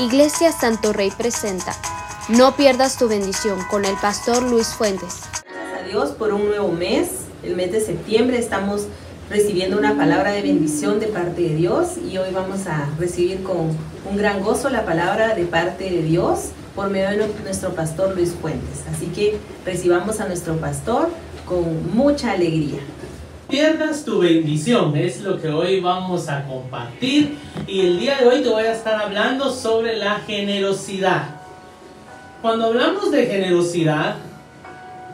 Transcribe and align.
Iglesia 0.00 0.50
Santo 0.50 0.94
Rey 0.94 1.10
presenta 1.10 1.74
No 2.30 2.56
pierdas 2.56 2.96
tu 2.96 3.06
bendición 3.06 3.58
con 3.70 3.84
el 3.84 3.94
pastor 3.96 4.42
Luis 4.42 4.68
Fuentes. 4.68 5.20
Gracias 5.44 5.78
a 5.78 5.86
Dios 5.86 6.10
por 6.12 6.32
un 6.32 6.46
nuevo 6.46 6.72
mes, 6.72 7.26
el 7.42 7.54
mes 7.54 7.70
de 7.70 7.82
septiembre 7.82 8.38
estamos 8.38 8.86
recibiendo 9.28 9.76
una 9.76 9.98
palabra 9.98 10.32
de 10.32 10.40
bendición 10.40 11.00
de 11.00 11.08
parte 11.08 11.42
de 11.42 11.54
Dios 11.54 11.98
y 11.98 12.16
hoy 12.16 12.32
vamos 12.32 12.66
a 12.66 12.88
recibir 12.98 13.42
con 13.42 13.76
un 14.10 14.16
gran 14.16 14.42
gozo 14.42 14.70
la 14.70 14.86
palabra 14.86 15.34
de 15.34 15.44
parte 15.44 15.90
de 15.90 16.02
Dios 16.02 16.52
por 16.74 16.88
medio 16.88 17.10
de 17.10 17.28
nuestro 17.44 17.74
pastor 17.74 18.16
Luis 18.16 18.32
Fuentes. 18.32 18.84
Así 18.90 19.08
que 19.08 19.36
recibamos 19.66 20.18
a 20.20 20.26
nuestro 20.26 20.56
pastor 20.56 21.10
con 21.44 21.94
mucha 21.94 22.32
alegría 22.32 22.80
pierdas 23.50 24.04
tu 24.04 24.20
bendición, 24.20 24.96
es 24.96 25.20
lo 25.20 25.40
que 25.40 25.48
hoy 25.48 25.80
vamos 25.80 26.28
a 26.28 26.44
compartir. 26.46 27.36
Y 27.66 27.80
el 27.80 27.98
día 27.98 28.18
de 28.18 28.28
hoy 28.28 28.42
te 28.42 28.48
voy 28.48 28.62
a 28.62 28.72
estar 28.72 28.94
hablando 29.02 29.50
sobre 29.50 29.96
la 29.96 30.20
generosidad. 30.20 31.40
Cuando 32.40 32.66
hablamos 32.66 33.10
de 33.10 33.26
generosidad, 33.26 34.16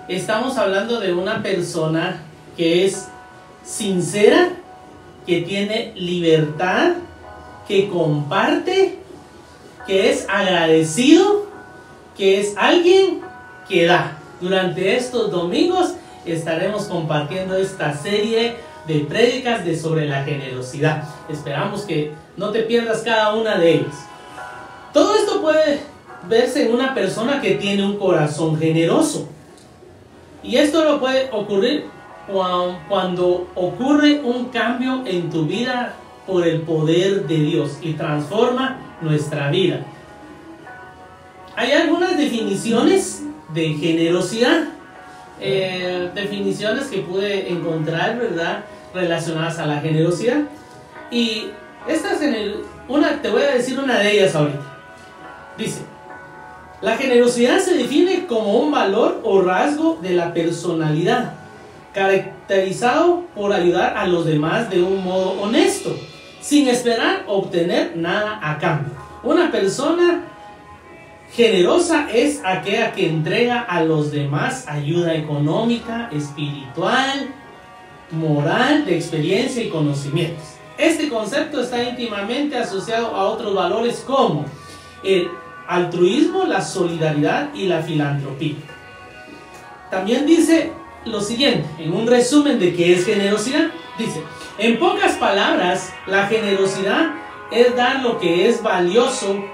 estamos 0.09 0.59
hablando 0.59 1.01
de 1.01 1.15
una 1.15 1.43
persona 1.43 2.23
que 2.57 2.84
es 2.84 3.09
sincera, 3.65 4.51
que 5.27 5.41
tiene 5.41 5.93
libertad, 5.96 6.93
que 7.66 7.88
comparte, 7.88 8.98
que 9.87 10.10
es 10.10 10.27
agradecido, 10.29 11.46
que 12.16 12.41
es 12.41 12.55
alguien 12.57 13.23
que 13.68 13.87
da. 13.87 14.18
Durante 14.41 14.96
estos 14.96 15.30
domingos 15.30 15.95
estaremos 16.33 16.85
compartiendo 16.85 17.57
esta 17.57 17.97
serie 17.97 18.57
de 18.87 19.01
prédicas 19.01 19.65
de 19.65 19.77
sobre 19.77 20.07
la 20.07 20.25
generosidad. 20.25 21.05
Esperamos 21.29 21.83
que 21.83 22.12
no 22.37 22.51
te 22.51 22.62
pierdas 22.62 23.02
cada 23.02 23.35
una 23.35 23.57
de 23.59 23.75
ellas. 23.75 24.07
Todo 24.93 25.16
esto 25.16 25.43
puede 25.43 25.80
verse 26.29 26.66
en 26.66 26.75
una 26.75 26.95
persona 26.95 27.41
que 27.41 27.55
tiene 27.55 27.85
un 27.85 27.99
corazón 27.99 28.59
generoso. 28.59 29.29
Y 30.43 30.57
esto 30.57 30.85
lo 30.85 31.01
puede 31.01 31.29
ocurrir 31.33 31.87
cuando 32.88 33.49
ocurre 33.55 34.21
un 34.21 34.46
cambio 34.46 35.02
en 35.07 35.30
tu 35.30 35.46
vida 35.46 35.95
por 36.27 36.46
el 36.46 36.63
poder 36.63 37.27
de 37.27 37.37
Dios 37.37 37.79
y 37.83 37.93
transforma 37.93 38.79
nuestra 39.01 39.51
vida. 39.51 39.85
Hay 41.55 41.73
algunas 41.73 42.16
definiciones 42.16 43.23
de 43.55 43.74
generosidad. 43.74 44.68
Eh, 45.40 46.10
definiciones 46.15 46.87
que 46.87 46.98
pude 46.98 47.51
encontrar, 47.51 48.18
¿verdad? 48.18 48.65
Relacionadas 48.95 49.59
a 49.59 49.66
la 49.66 49.80
generosidad. 49.80 50.43
Y 51.10 51.48
estas 51.87 52.23
en 52.23 52.34
el, 52.34 52.56
una, 52.88 53.20
te 53.20 53.30
voy 53.30 53.43
a 53.43 53.52
decir 53.52 53.78
una 53.78 53.98
de 53.98 54.12
ellas 54.12 54.34
ahorita. 54.34 54.60
Dice, 55.59 55.82
la 56.80 56.96
generosidad 56.96 57.59
se 57.59 57.74
define 57.74 58.26
como 58.26 58.59
un 58.59 58.70
valor 58.70 59.20
o 59.24 59.43
rasgo 59.43 59.98
de 60.02 60.10
la 60.10 60.34
personalidad, 60.34 61.34
caracterizado 61.95 63.23
por 63.34 63.52
ayudar 63.52 63.96
a 63.96 64.06
los 64.06 64.26
demás 64.26 64.69
de 64.71 64.82
un 64.82 65.03
modo 65.03 65.41
honesto, 65.43 65.97
sin 66.41 66.69
esperar 66.69 67.25
obtener 67.26 67.97
nada 67.97 68.38
a 68.43 68.59
cambio. 68.59 68.93
Una 69.22 69.50
persona 69.50 70.25
Generosa 71.37 72.09
es 72.10 72.41
aquella 72.42 72.92
que 72.92 73.06
entrega 73.06 73.60
a 73.60 73.84
los 73.84 74.10
demás 74.10 74.66
ayuda 74.69 75.15
económica, 75.15 76.09
espiritual, 76.10 77.28
moral, 78.10 78.87
de 78.87 78.97
experiencia 78.97 79.62
y 79.62 79.69
conocimientos. 79.69 80.54
Este 80.78 81.10
concepto 81.10 81.60
está 81.60 81.82
íntimamente 81.82 82.56
asociado 82.56 83.15
a 83.15 83.26
otros 83.26 83.54
valores 83.54 84.03
como 84.06 84.47
el 85.04 85.28
altruismo, 85.69 86.44
la 86.44 86.62
solidaridad 86.62 87.53
y 87.53 87.66
la 87.66 87.82
filantropía. 87.82 88.56
También 89.91 90.25
dice 90.25 90.72
lo 91.04 91.21
siguiente, 91.21 91.69
en 91.78 91.93
un 91.93 92.06
resumen 92.06 92.59
de 92.59 92.75
qué 92.75 92.94
es 92.94 93.05
generosidad, 93.05 93.66
dice, 93.99 94.22
en 94.56 94.78
pocas 94.78 95.12
palabras, 95.16 95.93
la 96.06 96.28
generosidad 96.28 97.11
es 97.53 97.77
dar 97.77 98.03
lo 98.03 98.19
que 98.19 98.49
es 98.49 98.62
valioso 98.62 99.44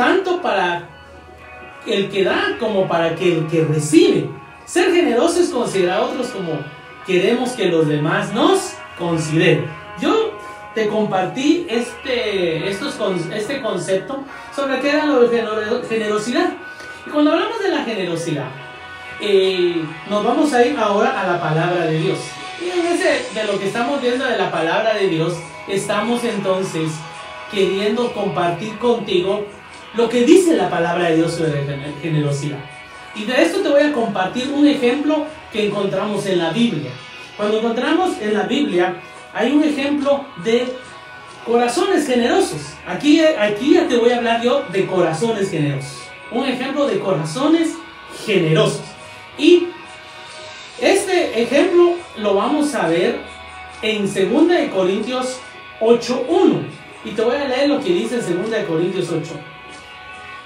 tanto 0.00 0.40
para 0.40 0.88
el 1.86 2.08
que 2.08 2.24
da 2.24 2.56
como 2.58 2.88
para 2.88 3.08
el 3.08 3.46
que 3.48 3.66
recibe. 3.68 4.30
Ser 4.64 4.94
generoso 4.94 5.40
es 5.40 5.50
considerar 5.50 5.98
a 5.98 6.02
otros 6.04 6.28
como 6.28 6.58
queremos 7.06 7.50
que 7.50 7.66
los 7.66 7.86
demás 7.86 8.32
nos 8.32 8.72
consideren. 8.98 9.66
Yo 10.00 10.32
te 10.74 10.88
compartí 10.88 11.66
este, 11.68 12.70
estos, 12.70 12.96
este 13.34 13.60
concepto 13.60 14.24
sobre 14.56 14.80
qué 14.80 14.88
era 14.88 15.04
lo 15.04 15.20
de 15.20 15.42
generosidad. 15.86 16.50
Y 17.06 17.10
cuando 17.10 17.32
hablamos 17.32 17.62
de 17.62 17.68
la 17.68 17.84
generosidad, 17.84 18.48
eh, 19.20 19.84
nos 20.08 20.24
vamos 20.24 20.50
a 20.54 20.64
ir 20.64 20.78
ahora 20.78 21.20
a 21.20 21.26
la 21.30 21.38
palabra 21.38 21.84
de 21.84 21.98
Dios. 21.98 22.18
Y 22.58 22.70
en 22.70 22.86
ese, 22.86 23.38
de 23.38 23.44
lo 23.44 23.58
que 23.58 23.66
estamos 23.66 24.00
viendo 24.00 24.24
de 24.24 24.38
la 24.38 24.50
palabra 24.50 24.94
de 24.94 25.08
Dios, 25.08 25.34
estamos 25.68 26.24
entonces 26.24 26.90
queriendo 27.52 28.14
compartir 28.14 28.78
contigo 28.78 29.44
lo 29.94 30.08
que 30.08 30.24
dice 30.24 30.56
la 30.56 30.70
palabra 30.70 31.08
de 31.08 31.16
Dios 31.16 31.34
sobre 31.34 31.64
generosidad. 32.00 32.58
Y 33.14 33.24
de 33.24 33.42
esto 33.42 33.60
te 33.60 33.68
voy 33.68 33.82
a 33.82 33.92
compartir 33.92 34.50
un 34.52 34.66
ejemplo 34.66 35.26
que 35.52 35.66
encontramos 35.66 36.26
en 36.26 36.38
la 36.38 36.50
Biblia. 36.50 36.90
Cuando 37.36 37.58
encontramos 37.58 38.16
en 38.20 38.34
la 38.34 38.44
Biblia, 38.44 38.96
hay 39.34 39.52
un 39.52 39.64
ejemplo 39.64 40.24
de 40.44 40.72
corazones 41.44 42.06
generosos. 42.06 42.60
Aquí, 42.86 43.20
aquí 43.20 43.74
ya 43.74 43.88
te 43.88 43.96
voy 43.96 44.10
a 44.10 44.18
hablar 44.18 44.42
yo 44.42 44.64
de 44.72 44.86
corazones 44.86 45.50
generosos. 45.50 45.98
Un 46.30 46.46
ejemplo 46.46 46.86
de 46.86 47.00
corazones 47.00 47.74
generosos. 48.24 48.82
Y 49.38 49.68
este 50.80 51.42
ejemplo 51.42 51.94
lo 52.18 52.34
vamos 52.34 52.74
a 52.74 52.88
ver 52.88 53.18
en 53.82 54.02
2 54.02 54.70
Corintios 54.72 55.40
8.1. 55.80 56.60
Y 57.04 57.10
te 57.10 57.22
voy 57.22 57.36
a 57.36 57.48
leer 57.48 57.68
lo 57.68 57.80
que 57.80 57.92
dice 57.92 58.16
en 58.16 58.50
2 58.50 58.64
Corintios 58.68 59.10
8. 59.10 59.30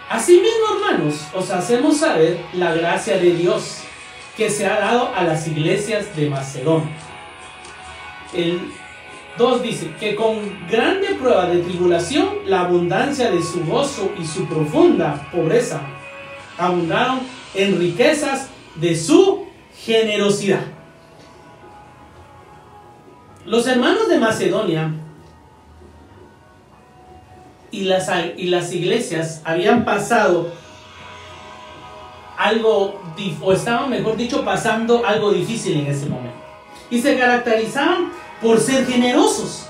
Asimismo, 0.08 0.76
hermanos, 0.76 1.14
os 1.34 1.50
hacemos 1.50 1.98
saber 1.98 2.38
la 2.52 2.74
gracia 2.74 3.16
de 3.16 3.32
Dios 3.32 3.78
que 4.36 4.50
se 4.50 4.66
ha 4.66 4.78
dado 4.78 5.14
a 5.14 5.24
las 5.24 5.46
iglesias 5.46 6.14
de 6.14 6.28
Macedonia. 6.28 6.96
El 8.34 8.60
2 9.38 9.62
dice 9.62 9.94
que 9.98 10.14
con 10.14 10.66
grande 10.68 11.14
prueba 11.14 11.46
de 11.46 11.62
tribulación, 11.62 12.28
la 12.46 12.60
abundancia 12.60 13.30
de 13.30 13.42
su 13.42 13.64
gozo 13.64 14.12
y 14.18 14.26
su 14.26 14.46
profunda 14.46 15.28
pobreza 15.32 15.80
abundaron 16.58 17.20
en 17.54 17.78
riquezas 17.78 18.48
de 18.76 18.96
su 18.96 19.46
generosidad. 19.84 20.66
Los 23.44 23.66
hermanos 23.66 24.08
de 24.08 24.18
Macedonia 24.18 24.92
y 27.74 27.84
las, 27.84 28.08
y 28.36 28.46
las 28.46 28.72
iglesias 28.72 29.42
habían 29.44 29.84
pasado 29.84 30.52
algo, 32.36 33.00
o 33.42 33.52
estaban, 33.52 33.90
mejor 33.90 34.16
dicho, 34.16 34.44
pasando 34.44 35.04
algo 35.04 35.32
difícil 35.32 35.80
en 35.80 35.86
ese 35.86 36.06
momento. 36.06 36.36
Y 36.90 37.00
se 37.00 37.18
caracterizaban 37.18 38.12
por 38.40 38.60
ser 38.60 38.86
generosos. 38.86 39.66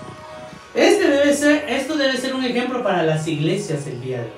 Este 0.74 1.08
debe 1.08 1.32
ser, 1.32 1.64
esto 1.68 1.96
debe 1.96 2.16
ser 2.16 2.34
un 2.34 2.44
ejemplo 2.44 2.82
para 2.82 3.02
las 3.04 3.26
iglesias 3.26 3.86
el 3.86 4.00
día 4.00 4.18
de 4.18 4.24
hoy. 4.24 4.30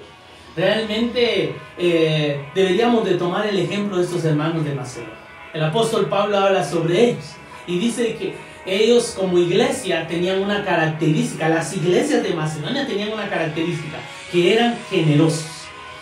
Realmente 0.57 1.55
eh, 1.79 2.45
deberíamos 2.55 3.05
de 3.05 3.15
tomar 3.15 3.47
el 3.47 3.59
ejemplo 3.59 3.99
de 3.99 4.05
estos 4.05 4.25
hermanos 4.25 4.65
de 4.65 4.75
Macedonia. 4.75 5.15
El 5.53 5.65
apóstol 5.65 6.07
Pablo 6.09 6.39
habla 6.39 6.63
sobre 6.65 7.11
ellos 7.11 7.25
y 7.67 7.79
dice 7.79 8.15
que 8.15 8.37
ellos 8.67 9.15
como 9.17 9.39
iglesia 9.39 10.07
tenían 10.09 10.41
una 10.41 10.65
característica, 10.65 11.49
las 11.49 11.75
iglesias 11.75 12.23
de 12.23 12.35
Macedonia 12.35 12.87
tenían 12.87 13.13
una 13.13 13.29
característica, 13.29 13.99
que 14.33 14.55
eran 14.55 14.77
generosos. 14.91 15.47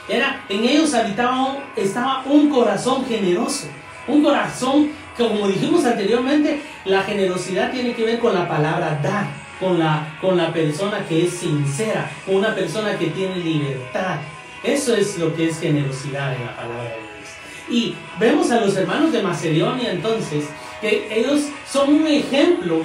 Era, 0.08 0.44
en 0.48 0.64
ellos 0.64 0.92
habitaba 0.94 1.58
estaba 1.76 2.24
un 2.26 2.50
corazón 2.50 3.06
generoso, 3.06 3.66
un 4.08 4.22
corazón 4.22 4.90
que 5.16 5.26
como 5.26 5.46
dijimos 5.46 5.84
anteriormente, 5.84 6.60
la 6.84 7.02
generosidad 7.02 7.70
tiene 7.70 7.94
que 7.94 8.04
ver 8.04 8.18
con 8.18 8.34
la 8.34 8.48
palabra 8.48 8.98
dar, 9.02 9.26
con 9.60 9.78
la, 9.78 10.18
con 10.20 10.36
la 10.36 10.52
persona 10.52 11.06
que 11.08 11.26
es 11.26 11.34
sincera, 11.34 12.10
con 12.26 12.36
una 12.36 12.54
persona 12.54 12.98
que 12.98 13.06
tiene 13.08 13.36
libertad. 13.36 14.16
Eso 14.62 14.94
es 14.96 15.18
lo 15.18 15.34
que 15.34 15.48
es 15.48 15.60
generosidad 15.60 16.34
en 16.34 16.46
la 16.46 16.56
palabra 16.56 16.84
de 16.84 16.88
Dios. 16.88 17.70
Y 17.70 17.94
vemos 18.18 18.50
a 18.50 18.60
los 18.60 18.76
hermanos 18.76 19.12
de 19.12 19.22
Macedonia 19.22 19.92
entonces 19.92 20.46
que 20.84 21.08
ellos 21.10 21.40
son 21.66 21.94
un 21.94 22.06
ejemplo 22.06 22.82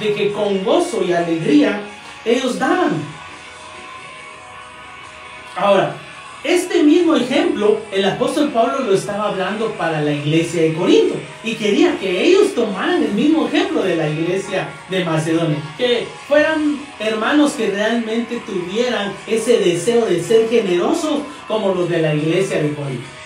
de 0.00 0.14
que 0.14 0.32
con 0.32 0.64
gozo 0.64 1.04
y 1.04 1.12
alegría 1.12 1.82
ellos 2.24 2.58
daban. 2.58 2.92
Ahora, 5.54 5.94
este 6.44 6.82
mismo 6.82 7.14
ejemplo 7.14 7.78
el 7.92 8.06
apóstol 8.06 8.50
Pablo 8.52 8.86
lo 8.86 8.94
estaba 8.94 9.28
hablando 9.28 9.70
para 9.72 10.00
la 10.00 10.12
iglesia 10.12 10.62
de 10.62 10.72
Corinto 10.72 11.14
y 11.44 11.54
quería 11.54 11.98
que 11.98 12.24
ellos 12.24 12.54
tomaran 12.54 13.02
el 13.02 13.12
mismo 13.12 13.46
ejemplo 13.46 13.82
de 13.82 13.96
la 13.96 14.08
iglesia 14.08 14.70
de 14.88 15.04
Macedonia, 15.04 15.58
que 15.76 16.06
fueran 16.26 16.80
hermanos 16.98 17.52
que 17.52 17.70
realmente 17.70 18.40
tuvieran 18.46 19.12
ese 19.26 19.58
deseo 19.58 20.06
de 20.06 20.22
ser 20.22 20.48
generosos 20.48 21.20
como 21.46 21.74
los 21.74 21.90
de 21.90 22.00
la 22.00 22.14
iglesia 22.14 22.62
de 22.62 22.72
Corinto. 22.74 23.21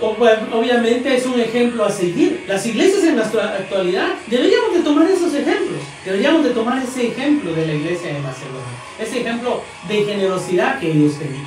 Obviamente 0.00 1.16
es 1.16 1.24
un 1.24 1.40
ejemplo 1.40 1.84
a 1.84 1.90
seguir. 1.90 2.44
Las 2.46 2.66
iglesias 2.66 3.02
en 3.04 3.16
nuestra 3.16 3.54
actualidad 3.54 4.08
deberíamos 4.26 4.74
de 4.74 4.80
tomar 4.80 5.08
esos 5.08 5.32
ejemplos. 5.32 5.80
Deberíamos 6.04 6.44
de 6.44 6.50
tomar 6.50 6.82
ese 6.82 7.08
ejemplo 7.08 7.52
de 7.54 7.66
la 7.66 7.72
iglesia 7.72 8.12
de 8.12 8.20
Macedonia. 8.20 8.60
Ese 8.98 9.20
ejemplo 9.20 9.62
de 9.88 10.04
generosidad 10.04 10.78
que 10.78 10.90
ellos 10.90 11.18
tenían. 11.18 11.46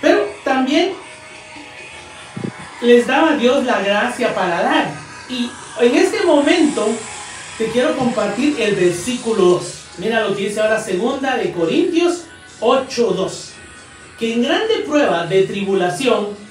Pero 0.00 0.26
también 0.42 0.92
les 2.80 3.06
daba 3.06 3.36
Dios 3.36 3.64
la 3.64 3.82
gracia 3.82 4.34
para 4.34 4.62
dar. 4.62 4.90
Y 5.28 5.50
en 5.80 5.94
este 5.96 6.24
momento 6.24 6.88
te 7.58 7.66
quiero 7.66 7.94
compartir 7.96 8.56
el 8.58 8.74
versículo 8.74 9.42
2. 9.42 9.74
Mira 9.98 10.22
lo 10.22 10.34
que 10.34 10.44
dice 10.48 10.60
ahora 10.60 10.82
segunda 10.82 11.36
de 11.36 11.52
Corintios 11.52 12.24
8:2. 12.60 13.50
Que 14.18 14.32
en 14.32 14.42
grande 14.42 14.78
prueba 14.86 15.26
de 15.26 15.42
tribulación 15.42 16.47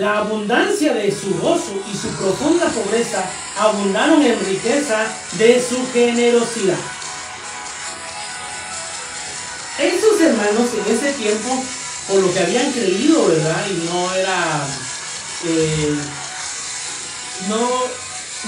la 0.00 0.18
abundancia 0.18 0.94
de 0.94 1.12
su 1.12 1.34
gozo 1.38 1.78
y 1.92 1.94
su 1.94 2.08
profunda 2.16 2.66
pobreza 2.68 3.22
abundaron 3.58 4.22
en 4.22 4.40
riqueza 4.46 5.06
de 5.32 5.62
su 5.62 5.76
generosidad. 5.92 6.78
Esos 9.78 10.20
hermanos 10.20 10.70
en 10.74 10.94
ese 10.94 11.12
tiempo, 11.12 11.48
por 12.08 12.20
lo 12.20 12.32
que 12.32 12.40
habían 12.40 12.72
creído, 12.72 13.28
¿verdad? 13.28 13.66
Y 13.68 13.88
no 13.88 14.14
era, 14.14 14.66
eh, 15.44 15.94
no, 17.48 17.68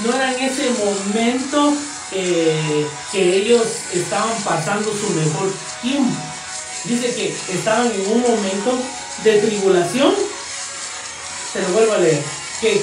no 0.04 0.16
era 0.16 0.34
en 0.34 0.44
ese 0.44 0.70
momento 0.70 1.74
eh, 2.12 2.86
que 3.12 3.36
ellos 3.36 3.66
estaban 3.92 4.36
pasando 4.42 4.90
su 4.90 5.10
mejor 5.10 5.52
tiempo. 5.82 6.16
Dice 6.84 7.14
que 7.14 7.54
estaban 7.54 7.90
en 7.92 8.10
un 8.10 8.22
momento 8.22 8.78
de 9.22 9.38
tribulación 9.38 10.31
se 11.52 11.60
lo 11.60 11.68
vuelvo 11.68 11.92
a 11.92 11.98
leer, 11.98 12.22
que 12.60 12.80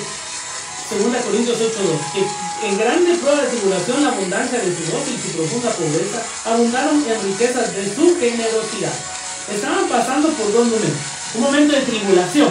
2 0.90 1.24
Corintios 1.26 1.58
8.2, 1.58 2.14
que 2.14 2.68
en 2.68 2.78
grande 2.78 3.16
prueba 3.16 3.42
de 3.42 3.48
tribulación 3.48 4.04
la 4.04 4.10
abundancia 4.10 4.60
de 4.60 4.76
su 4.76 4.92
gozo 4.92 5.10
y 5.14 5.22
su 5.22 5.38
profunda 5.38 5.70
pobreza 5.72 6.24
abundaron 6.46 7.04
en 7.08 7.24
riquezas 7.24 7.76
de 7.76 7.96
su 7.96 8.18
generosidad. 8.20 8.94
Estaban 9.54 9.88
pasando 9.88 10.30
por 10.30 10.52
dos 10.52 10.66
momentos. 10.66 11.00
Un 11.36 11.42
momento 11.42 11.76
de 11.76 11.82
tribulación. 11.82 12.50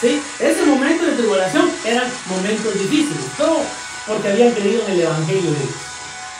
¿sí? 0.00 0.20
Ese 0.38 0.64
momento 0.64 1.04
de 1.04 1.12
tribulación 1.12 1.70
eran 1.84 2.10
momentos 2.28 2.74
difíciles. 2.74 3.24
Todo 3.36 3.60
porque 4.06 4.28
habían 4.28 4.52
creído 4.52 4.82
en 4.86 4.92
el 4.92 5.00
Evangelio 5.02 5.50
de 5.50 5.58
Dios. 5.58 5.88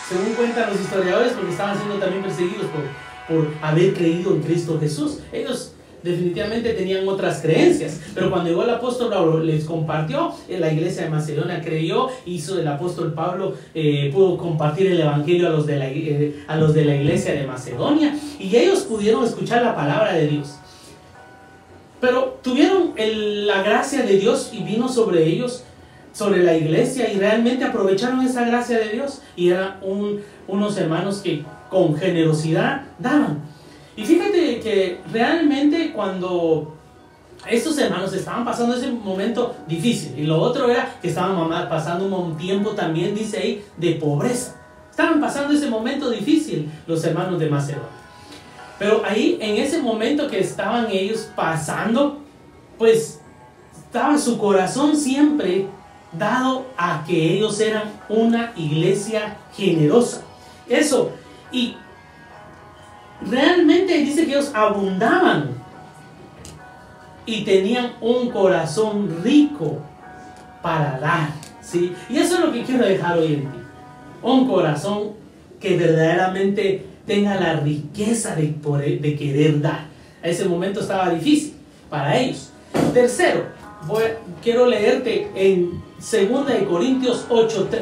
Según 0.08 0.34
cuentan 0.34 0.70
los 0.70 0.80
historiadores, 0.80 1.32
porque 1.32 1.50
estaban 1.50 1.76
siendo 1.76 1.98
también 1.98 2.22
perseguidos 2.22 2.66
por, 2.66 2.84
por 3.28 3.52
haber 3.60 3.94
creído 3.94 4.32
en 4.32 4.42
Cristo 4.42 4.78
Jesús. 4.80 5.18
Definitivamente 6.02 6.74
tenían 6.74 7.08
otras 7.08 7.40
creencias. 7.40 8.00
Pero 8.14 8.30
cuando 8.30 8.50
llegó 8.50 8.64
el 8.64 8.70
apóstol 8.70 9.10
Pablo, 9.10 9.40
les 9.40 9.64
compartió, 9.64 10.32
en 10.48 10.60
la 10.60 10.72
iglesia 10.72 11.04
de 11.04 11.10
Macedonia 11.10 11.60
creyó, 11.60 12.08
hizo 12.26 12.58
el 12.58 12.68
apóstol 12.68 13.12
Pablo, 13.12 13.54
eh, 13.74 14.10
pudo 14.12 14.36
compartir 14.36 14.88
el 14.88 15.00
evangelio 15.00 15.48
a 15.48 15.50
los, 15.50 15.66
de 15.66 15.76
la, 15.76 15.88
eh, 15.88 16.44
a 16.46 16.56
los 16.56 16.74
de 16.74 16.84
la 16.84 16.96
iglesia 16.96 17.34
de 17.34 17.46
Macedonia 17.46 18.16
y 18.38 18.54
ellos 18.56 18.80
pudieron 18.80 19.24
escuchar 19.24 19.62
la 19.62 19.74
palabra 19.74 20.14
de 20.14 20.28
Dios. 20.28 20.56
Pero 22.00 22.38
tuvieron 22.42 22.94
la 22.96 23.62
gracia 23.62 24.02
de 24.02 24.18
Dios 24.18 24.50
y 24.52 24.62
vino 24.62 24.88
sobre 24.88 25.26
ellos, 25.26 25.64
sobre 26.12 26.42
la 26.44 26.56
iglesia, 26.56 27.12
y 27.12 27.18
realmente 27.18 27.64
aprovecharon 27.64 28.20
esa 28.24 28.44
gracia 28.44 28.78
de 28.78 28.90
Dios. 28.90 29.20
Y 29.34 29.50
eran 29.50 29.78
unos 30.46 30.76
hermanos 30.78 31.18
que 31.18 31.44
con 31.70 31.96
generosidad 31.96 32.82
daban. 32.98 33.42
Y 33.98 34.04
fíjate 34.04 34.60
que 34.60 35.00
realmente 35.12 35.92
cuando 35.92 36.72
estos 37.50 37.76
hermanos 37.78 38.12
estaban 38.12 38.44
pasando 38.44 38.76
ese 38.76 38.92
momento 38.92 39.56
difícil, 39.66 40.16
y 40.16 40.22
lo 40.22 40.40
otro 40.40 40.70
era 40.70 40.96
que 41.02 41.08
estaban 41.08 41.68
pasando 41.68 42.06
un 42.06 42.36
tiempo 42.36 42.70
también, 42.76 43.12
dice 43.12 43.38
ahí, 43.38 43.64
de 43.76 43.96
pobreza. 43.96 44.54
Estaban 44.88 45.20
pasando 45.20 45.52
ese 45.52 45.68
momento 45.68 46.10
difícil 46.10 46.70
los 46.86 47.02
hermanos 47.02 47.40
de 47.40 47.50
Macedonia. 47.50 47.88
Pero 48.78 49.02
ahí, 49.04 49.36
en 49.40 49.56
ese 49.56 49.82
momento 49.82 50.28
que 50.28 50.38
estaban 50.38 50.86
ellos 50.92 51.28
pasando, 51.34 52.20
pues 52.78 53.18
estaba 53.84 54.16
su 54.16 54.38
corazón 54.38 54.94
siempre 54.94 55.66
dado 56.12 56.66
a 56.76 57.02
que 57.04 57.34
ellos 57.34 57.58
eran 57.58 57.90
una 58.08 58.52
iglesia 58.54 59.38
generosa. 59.56 60.22
Eso. 60.68 61.10
Y 61.50 61.74
realmente 63.22 63.98
dice 63.98 64.24
que 64.24 64.32
ellos 64.32 64.50
abundaban 64.54 65.50
y 67.26 67.44
tenían 67.44 67.92
un 68.00 68.30
corazón 68.30 69.20
rico 69.22 69.78
para 70.62 70.98
dar. 70.98 71.28
¿sí? 71.60 71.92
Y 72.08 72.18
eso 72.18 72.36
es 72.36 72.40
lo 72.40 72.52
que 72.52 72.62
quiero 72.62 72.86
dejar 72.86 73.18
hoy 73.18 73.34
en 73.34 73.40
ti. 73.42 73.58
Un 74.22 74.48
corazón 74.48 75.12
que 75.60 75.76
verdaderamente 75.76 76.86
tenga 77.06 77.34
la 77.34 77.54
riqueza 77.60 78.34
de, 78.34 78.54
querer 79.18 79.60
dar. 79.60 79.86
A 80.22 80.28
ese 80.28 80.46
momento 80.46 80.80
estaba 80.80 81.10
difícil 81.10 81.54
para 81.90 82.16
ellos. 82.16 82.50
Tercero, 82.92 83.46
quiero 84.42 84.66
leerte 84.66 85.30
en 85.34 85.82
2 85.98 86.68
Corintios 86.68 87.26
8.3. 87.28 87.80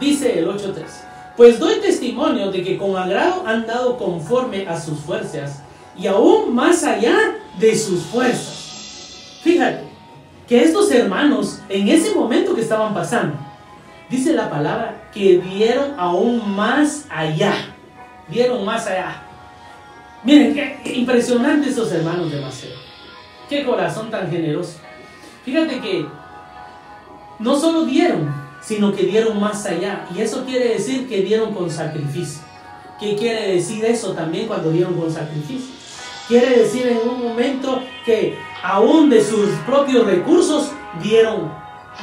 Dice 0.00 0.38
el 0.38 0.46
8.3. 0.46 1.07
Pues 1.38 1.60
doy 1.60 1.76
testimonio 1.76 2.50
de 2.50 2.64
que 2.64 2.76
con 2.76 2.96
agrado 2.96 3.44
han 3.46 3.64
dado 3.64 3.96
conforme 3.96 4.66
a 4.66 4.78
sus 4.78 4.98
fuerzas 4.98 5.62
y 5.96 6.08
aún 6.08 6.52
más 6.52 6.82
allá 6.82 7.16
de 7.60 7.78
sus 7.78 8.02
fuerzas. 8.06 9.38
Fíjate 9.44 9.84
que 10.48 10.64
estos 10.64 10.90
hermanos 10.90 11.60
en 11.68 11.86
ese 11.86 12.12
momento 12.12 12.56
que 12.56 12.62
estaban 12.62 12.92
pasando, 12.92 13.36
dice 14.10 14.32
la 14.32 14.50
palabra 14.50 15.08
que 15.14 15.38
dieron 15.38 15.94
aún 15.96 16.56
más 16.56 17.06
allá. 17.08 17.54
Dieron 18.26 18.64
más 18.64 18.88
allá. 18.88 19.22
Miren, 20.24 20.54
qué 20.54 20.92
impresionante 20.92 21.68
estos 21.68 21.92
hermanos 21.92 22.32
de 22.32 22.40
Maceo. 22.40 22.76
Qué 23.48 23.64
corazón 23.64 24.10
tan 24.10 24.28
generoso. 24.28 24.80
Fíjate 25.44 25.78
que 25.80 26.04
no 27.38 27.56
solo 27.56 27.84
dieron, 27.84 28.28
sino 28.60 28.92
que 28.92 29.04
dieron 29.04 29.40
más 29.40 29.64
allá. 29.66 30.06
Y 30.14 30.20
eso 30.20 30.44
quiere 30.44 30.68
decir 30.74 31.08
que 31.08 31.22
dieron 31.22 31.54
con 31.54 31.70
sacrificio. 31.70 32.42
¿Qué 32.98 33.16
quiere 33.16 33.54
decir 33.54 33.84
eso 33.84 34.12
también 34.12 34.46
cuando 34.46 34.70
dieron 34.70 34.94
con 34.94 35.12
sacrificio? 35.12 35.74
Quiere 36.26 36.58
decir 36.58 36.86
en 36.86 37.08
un 37.08 37.22
momento 37.22 37.82
que 38.04 38.36
aún 38.62 39.08
de 39.08 39.24
sus 39.24 39.48
propios 39.66 40.04
recursos 40.04 40.72
dieron 41.02 41.50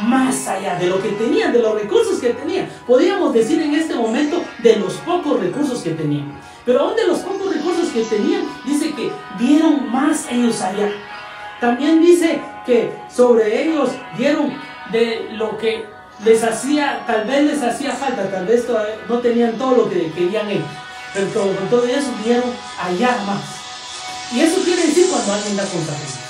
más 0.04 0.48
allá 0.48 0.78
de 0.80 0.88
lo 0.88 1.02
que 1.02 1.10
tenían, 1.10 1.54
de 1.54 1.60
los 1.60 1.76
recursos 1.76 2.20
que 2.20 2.30
tenían. 2.30 2.70
Podríamos 2.88 3.34
decir 3.34 3.62
en 3.62 3.76
este 3.76 3.96
momento 3.96 4.42
de 4.64 4.78
los 4.78 4.94
pocos 4.96 5.40
recursos 5.40 5.82
que 5.82 5.92
tenían. 5.92 6.40
Pero 6.66 6.82
aún 6.82 6.96
de 6.96 7.08
los 7.08 7.20
pocos 7.20 7.54
recursos 7.54 7.90
que 7.90 8.02
tenían, 8.04 8.44
dice 8.66 8.94
que 8.94 9.12
dieron 9.38 9.92
más 9.92 10.28
ellos 10.32 10.62
allá. 10.62 10.92
También 11.62 12.02
dice 12.02 12.42
que 12.66 12.92
sobre 13.10 13.64
ellos 13.64 13.90
dieron 14.18 14.54
de 14.92 15.30
lo 15.34 15.58
que 15.58 15.86
les 16.24 16.44
hacía, 16.44 17.04
tal 17.06 17.26
vez 17.26 17.44
les 17.44 17.62
hacía 17.62 17.92
falta, 17.92 18.30
tal 18.30 18.46
vez 18.46 18.66
no 19.10 19.20
tenían 19.20 19.54
todo 19.58 19.76
lo 19.76 19.90
que 19.90 20.12
querían 20.12 20.50
ellos, 20.50 20.68
pero 21.14 21.28
con 21.32 21.70
todo 21.70 21.86
eso 21.86 22.08
dieron 22.24 22.52
allá 22.82 23.18
más. 23.26 23.42
Y 24.34 24.40
eso 24.42 24.62
quiere 24.64 24.88
decir 24.88 25.08
cuando 25.10 25.34
alguien 25.34 25.56
da 25.56 25.64
con 25.66 25.86
sacrificio. 25.86 26.22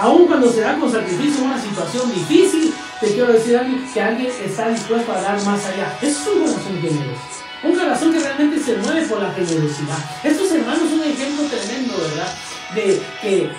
Aún 0.00 0.26
cuando 0.26 0.50
se 0.52 0.60
da 0.60 0.76
con 0.78 0.90
sacrificio 0.90 1.44
una 1.44 1.60
situación 1.60 2.12
difícil, 2.12 2.74
te 3.00 3.06
quiero 3.12 3.32
decir 3.32 3.60
que 3.92 4.02
alguien 4.02 4.30
está 4.44 4.68
dispuesto 4.68 5.12
a 5.12 5.20
dar 5.20 5.40
más 5.42 5.64
allá. 5.66 5.96
Eso 6.02 6.20
es 6.20 6.26
un 6.26 6.42
corazón 6.42 6.80
generoso. 6.80 7.20
Un 7.62 7.74
corazón 7.76 8.12
que 8.12 8.18
realmente 8.18 8.60
se 8.60 8.76
mueve 8.76 9.06
por 9.06 9.22
la 9.22 9.32
generosidad. 9.32 9.98
Estos 10.22 10.52
hermanos 10.52 10.90
son 10.90 11.00
un 11.00 11.06
ejemplo 11.06 11.44
tremendo, 11.46 11.94
¿verdad? 11.96 12.34
De 12.74 13.02
que 13.22 13.50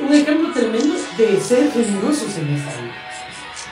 un 0.00 0.12
ejemplo 0.12 0.52
tremendo 0.52 0.96
de 1.16 1.40
ser 1.40 1.70
generosos 1.70 2.36
en 2.36 2.54
esta 2.56 2.70
vida. 2.80 2.94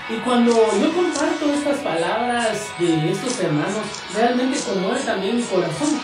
Y 0.08 0.16
cuando 0.16 0.52
yo 0.52 0.92
comparto 0.92 1.52
estas 1.52 1.78
palabras 1.78 2.58
de 2.78 3.12
estos 3.12 3.38
hermanos, 3.38 3.82
realmente 4.12 4.58
conmueve 4.60 5.00
también 5.00 5.36
mi 5.36 5.42
corazón, 5.42 6.00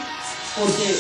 porque 0.59 0.95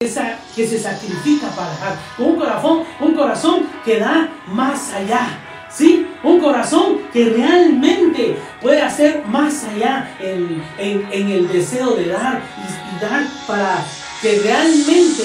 esa, 0.00 0.38
que 0.54 0.66
se 0.66 0.78
sacrifica 0.78 1.48
para 1.48 1.74
dar, 1.78 1.98
un 2.18 2.36
corazón, 2.36 2.84
un 3.00 3.14
corazón 3.14 3.66
que 3.84 3.98
da 3.98 4.28
más 4.46 4.92
allá, 4.92 5.38
¿sí? 5.70 6.06
Un 6.22 6.38
corazón 6.38 6.98
que 7.12 7.30
realmente 7.30 8.36
puede 8.60 8.82
hacer 8.82 9.24
más 9.26 9.64
allá 9.64 10.14
en, 10.20 10.62
el 10.78 11.48
deseo 11.48 11.94
de 11.96 12.08
dar 12.08 12.42
y, 12.58 13.00
dar 13.02 13.26
para 13.46 13.84
que 14.20 14.38
realmente 14.40 15.22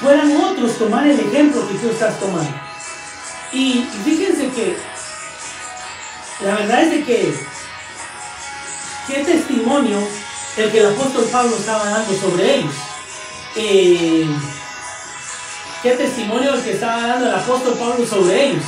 puedan 0.00 0.36
otros 0.36 0.78
tomar 0.78 1.06
el 1.06 1.18
ejemplo 1.18 1.66
que 1.68 1.74
tú 1.74 1.88
estás 1.90 2.18
tomando. 2.20 2.54
Y, 3.52 3.84
fíjense 4.04 4.48
que 4.50 4.76
la 6.44 6.54
verdad 6.54 6.82
es 6.82 6.90
de 6.90 7.04
que 7.04 7.34
qué 9.06 9.24
testimonio 9.24 9.98
el 10.56 10.70
que 10.70 10.78
el 10.80 10.86
apóstol 10.86 11.24
Pablo 11.30 11.56
estaba 11.56 11.90
dando 11.90 12.12
sobre 12.18 12.56
ellos. 12.56 12.74
Eh, 13.56 14.26
qué 15.82 15.92
testimonio 15.92 16.54
el 16.54 16.62
que 16.62 16.72
estaba 16.72 17.06
dando 17.06 17.26
el 17.26 17.34
apóstol 17.34 17.74
Pablo 17.78 18.06
sobre 18.06 18.50
ellos. 18.50 18.64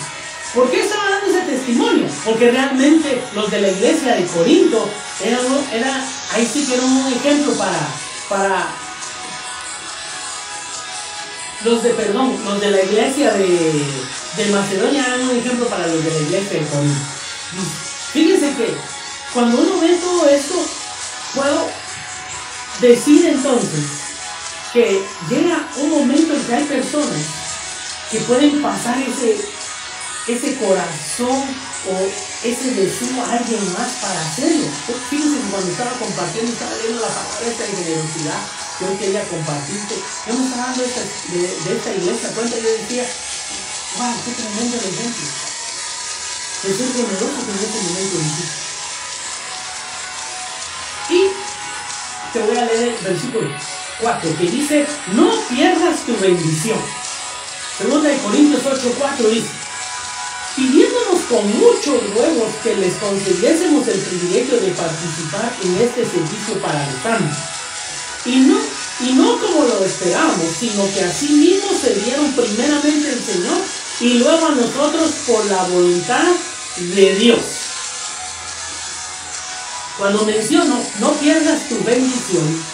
¿Por 0.54 0.70
qué 0.70 0.80
estaba 0.80 1.10
dando 1.10 1.30
ese 1.30 1.46
testimonio? 1.46 2.06
Porque 2.24 2.50
realmente 2.50 3.22
los 3.34 3.50
de 3.50 3.60
la 3.60 3.68
iglesia 3.68 4.14
de 4.14 4.26
Corinto 4.26 4.88
eran, 5.22 5.40
era, 5.72 6.06
ahí 6.32 6.46
sí 6.46 6.64
que 6.66 6.74
era 6.74 6.84
un 6.84 7.12
ejemplo 7.12 7.52
para, 7.54 7.78
para 8.28 8.66
los 11.64 11.82
de, 11.82 11.90
perdón, 11.90 12.38
los 12.44 12.60
de 12.60 12.70
la 12.70 12.82
iglesia 12.82 13.32
de, 13.32 14.06
Macedonia 14.52 15.04
eran 15.04 15.28
un 15.28 15.36
ejemplo 15.36 15.66
para 15.66 15.86
los 15.86 16.02
de 16.04 16.10
la 16.10 16.20
iglesia 16.20 16.60
de 16.60 16.66
Corinto. 16.66 17.17
Fíjense 18.12 18.54
que 18.56 18.76
cuando 19.32 19.60
uno 19.60 19.80
ve 19.80 19.94
todo 19.96 20.28
esto, 20.28 20.54
puedo 21.34 21.68
decir 22.80 23.26
entonces 23.26 23.84
que 24.72 25.02
llega 25.30 25.68
un 25.76 25.90
momento 25.90 26.34
en 26.34 26.44
que 26.44 26.54
hay 26.54 26.64
personas 26.64 27.22
que 28.10 28.20
pueden 28.20 28.62
pasar 28.62 28.98
ese, 29.00 29.36
ese 30.28 30.56
corazón 30.56 31.44
o 31.88 32.08
ese 32.44 32.70
deseo 32.74 33.24
a 33.24 33.32
alguien 33.32 33.72
más 33.72 33.92
para 34.00 34.20
hacerlo. 34.20 34.66
Fíjense 35.10 35.40
que 35.40 35.50
cuando 35.50 35.70
estaba 35.70 35.92
compartiendo, 35.92 36.52
estaba 36.52 36.74
leyendo 36.76 37.00
la 37.00 37.08
palabra 37.08 37.48
esta 37.48 37.64
de 37.64 37.76
generosidad, 37.76 38.40
que 38.78 38.84
hoy 38.84 38.96
quería 38.96 39.28
compartirte, 39.28 39.94
yo 40.26 40.34
me 40.34 40.44
estaba 40.44 40.66
dando 40.66 40.82
de, 40.84 41.76
esta 41.76 41.94
iglesia 41.94 42.34
cuenta, 42.34 42.56
yo 42.56 42.70
decía, 42.70 43.06
wow, 43.98 44.14
qué 44.24 44.32
tremendo 44.32 44.76
el 44.76 44.84
ejemplo. 44.84 45.47
De 46.62 46.74
ser 46.74 46.92
generoso 46.92 47.38
en 47.48 47.54
este 47.54 47.80
momento 47.88 48.16
difícil. 48.18 48.68
Y 51.10 51.30
te 52.32 52.40
voy 52.40 52.56
a 52.56 52.64
leer 52.64 52.88
el 52.88 53.04
versículo 53.04 53.48
4, 54.00 54.36
que 54.38 54.44
dice, 54.44 54.86
no 55.12 55.30
pierdas 55.48 56.00
tu 56.04 56.16
bendición. 56.16 56.78
Segunda 57.78 58.10
de 58.10 58.18
Corintios 58.18 58.62
8, 58.66 58.94
4 58.98 59.28
dice, 59.28 59.48
pidiéndonos 60.56 61.20
con 61.30 61.46
muchos 61.58 62.14
ruegos 62.14 62.52
que 62.64 62.74
les 62.74 62.94
concediésemos 62.94 63.86
el 63.86 64.00
privilegio 64.00 64.60
de 64.60 64.72
participar 64.72 65.52
en 65.62 65.76
este 65.78 66.04
servicio 66.04 66.60
para 66.60 66.84
los 66.86 67.02
santos. 67.02 67.38
Y 68.26 68.40
no, 68.40 68.58
y 69.00 69.12
no 69.12 69.38
como 69.38 69.64
lo 69.64 69.84
esperábamos, 69.84 70.48
sino 70.58 70.92
que 70.92 71.04
así 71.04 71.28
mismo 71.28 71.70
se 71.80 71.94
dieron 71.94 72.32
primeramente 72.32 73.10
el 73.10 73.22
Señor 73.22 73.58
y 74.00 74.18
luego 74.18 74.46
a 74.46 74.54
nosotros 74.54 75.10
por 75.26 75.44
la 75.46 75.62
voluntad 75.64 76.24
de 76.78 77.14
Dios. 77.16 77.40
Cuando 79.98 80.24
menciono, 80.24 80.78
no 81.00 81.12
pierdas 81.14 81.68
tu 81.68 81.82
bendición, 81.82 82.64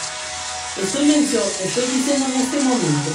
estoy, 0.83 1.11
estoy 1.11 1.87
diciendo 1.97 2.27
en 2.27 2.41
este 2.41 2.61
momento 2.61 3.11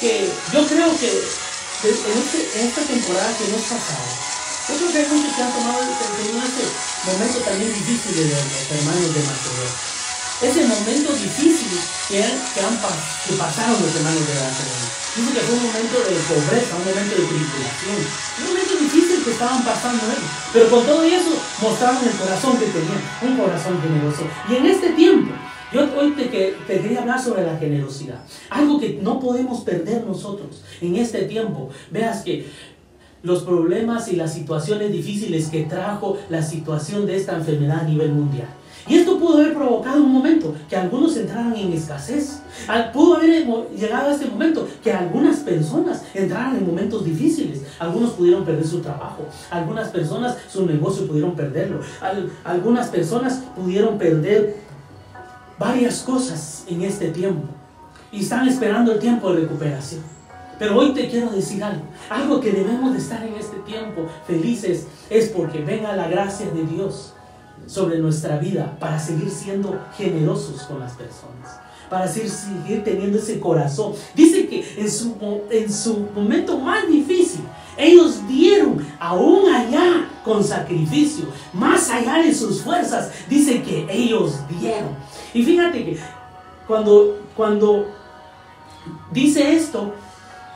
que 0.00 0.28
yo 0.52 0.66
creo 0.66 0.90
que 0.98 1.06
este, 1.06 2.58
en, 2.58 2.66
esta 2.66 2.82
temporada 2.82 3.30
que 3.38 3.44
hemos 3.46 3.62
pasado, 3.62 4.10
yo 4.68 4.74
creo 4.74 4.90
que 4.90 4.98
hay 4.98 5.06
muchos 5.06 5.36
que 5.36 5.42
han 5.42 5.52
tomado 5.52 5.78
ese 5.82 6.66
momento 7.06 7.38
también 7.46 7.72
difícil 7.72 8.16
de 8.16 8.24
los 8.26 8.42
hermanos 8.74 9.14
de 9.14 9.22
Macedonia. 9.22 9.70
Ese 10.42 10.66
momento 10.66 11.12
difícil 11.14 11.78
que, 12.08 12.18
que, 12.18 12.60
han, 12.66 12.74
que 12.74 13.32
pasaron 13.38 13.78
los 13.78 13.94
hermanos 13.94 14.26
de 14.26 14.34
Macedonia. 14.34 14.90
Dice 15.14 15.32
que 15.34 15.40
fue 15.46 15.54
un 15.54 15.66
momento 15.66 15.98
de 15.98 16.14
pobreza, 16.26 16.74
un 16.74 16.84
momento 16.84 17.14
de 17.14 17.26
tribulación, 17.26 17.98
un 18.38 18.44
momento 18.50 18.74
difícil 18.74 18.87
que 19.28 19.34
estaban 19.34 19.62
pasando 19.62 20.02
ellos. 20.06 20.30
Pero 20.52 20.70
con 20.70 20.84
todo 20.84 21.02
eso 21.02 21.30
mostraron 21.60 22.02
el 22.02 22.16
corazón 22.16 22.58
que 22.58 22.66
tenían, 22.66 23.00
un 23.22 23.36
corazón 23.36 23.80
generoso. 23.82 24.22
Y 24.48 24.56
en 24.56 24.66
este 24.66 24.90
tiempo, 24.90 25.32
yo 25.72 25.86
hoy 25.98 26.12
te, 26.12 26.24
te, 26.24 26.80
quería 26.80 27.00
hablar 27.00 27.22
sobre 27.22 27.44
la 27.44 27.56
generosidad. 27.58 28.20
Algo 28.48 28.80
que 28.80 28.98
no 29.02 29.20
podemos 29.20 29.60
perder 29.60 30.04
nosotros 30.04 30.62
en 30.80 30.96
este 30.96 31.22
tiempo. 31.22 31.68
Veas 31.90 32.22
que 32.22 32.46
los 33.22 33.42
problemas 33.42 34.08
y 34.08 34.16
las 34.16 34.32
situaciones 34.32 34.92
difíciles 34.92 35.48
que 35.48 35.64
trajo 35.64 36.16
la 36.30 36.42
situación 36.42 37.04
de 37.04 37.16
esta 37.16 37.36
enfermedad 37.36 37.80
a 37.80 37.84
nivel 37.84 38.12
mundial. 38.12 38.48
Y 38.88 38.96
esto 38.96 39.18
pudo 39.18 39.38
haber 39.38 39.54
provocado 39.54 40.02
un 40.02 40.12
momento 40.12 40.54
que 40.68 40.76
algunos 40.76 41.16
entraran 41.16 41.54
en 41.54 41.72
escasez. 41.74 42.40
Pudo 42.92 43.16
haber 43.16 43.46
llegado 43.76 44.08
a 44.08 44.12
este 44.12 44.26
momento 44.26 44.66
que 44.82 44.92
algunas 44.92 45.38
personas 45.40 46.04
entraran 46.14 46.56
en 46.56 46.66
momentos 46.66 47.04
difíciles. 47.04 47.62
Algunos 47.78 48.12
pudieron 48.12 48.44
perder 48.44 48.66
su 48.66 48.80
trabajo. 48.80 49.26
Algunas 49.50 49.88
personas 49.88 50.36
su 50.50 50.64
negocio 50.64 51.06
pudieron 51.06 51.36
perderlo. 51.36 51.80
Algunas 52.44 52.88
personas 52.88 53.42
pudieron 53.54 53.98
perder 53.98 54.56
varias 55.58 56.00
cosas 56.00 56.64
en 56.68 56.82
este 56.82 57.08
tiempo 57.08 57.46
y 58.10 58.20
están 58.20 58.48
esperando 58.48 58.92
el 58.92 58.98
tiempo 58.98 59.30
de 59.32 59.42
recuperación. 59.42 60.02
Pero 60.58 60.76
hoy 60.76 60.92
te 60.92 61.08
quiero 61.08 61.30
decir 61.30 61.62
algo, 61.62 61.82
algo 62.10 62.40
que 62.40 62.50
debemos 62.50 62.92
de 62.92 62.98
estar 62.98 63.24
en 63.24 63.34
este 63.34 63.58
tiempo 63.58 64.06
felices 64.26 64.86
es 65.08 65.28
porque 65.28 65.60
venga 65.60 65.94
la 65.94 66.08
gracia 66.08 66.50
de 66.50 66.64
Dios 66.64 67.12
sobre 67.66 67.98
nuestra 67.98 68.38
vida 68.38 68.76
para 68.78 68.98
seguir 68.98 69.30
siendo 69.30 69.78
generosos 69.96 70.62
con 70.62 70.80
las 70.80 70.92
personas, 70.92 71.60
para 71.90 72.08
seguir, 72.08 72.84
teniendo 72.84 73.18
ese 73.18 73.40
corazón. 73.40 73.92
Dice 74.14 74.48
que 74.48 74.64
en 74.76 74.90
su, 74.90 75.16
en 75.50 75.72
su 75.72 76.08
momento 76.14 76.58
más 76.58 76.86
difícil, 76.88 77.40
ellos 77.76 78.26
dieron 78.26 78.84
aún 78.98 79.52
allá 79.52 80.08
con 80.24 80.42
sacrificio, 80.42 81.26
más 81.52 81.88
allá 81.90 82.18
de 82.18 82.34
sus 82.34 82.62
fuerzas, 82.62 83.10
dice 83.28 83.62
que 83.62 83.86
ellos 83.90 84.34
dieron. 84.60 84.90
Y 85.32 85.42
fíjate 85.44 85.84
que 85.84 85.98
cuando, 86.66 87.20
cuando 87.36 87.86
dice 89.12 89.54
esto, 89.54 89.92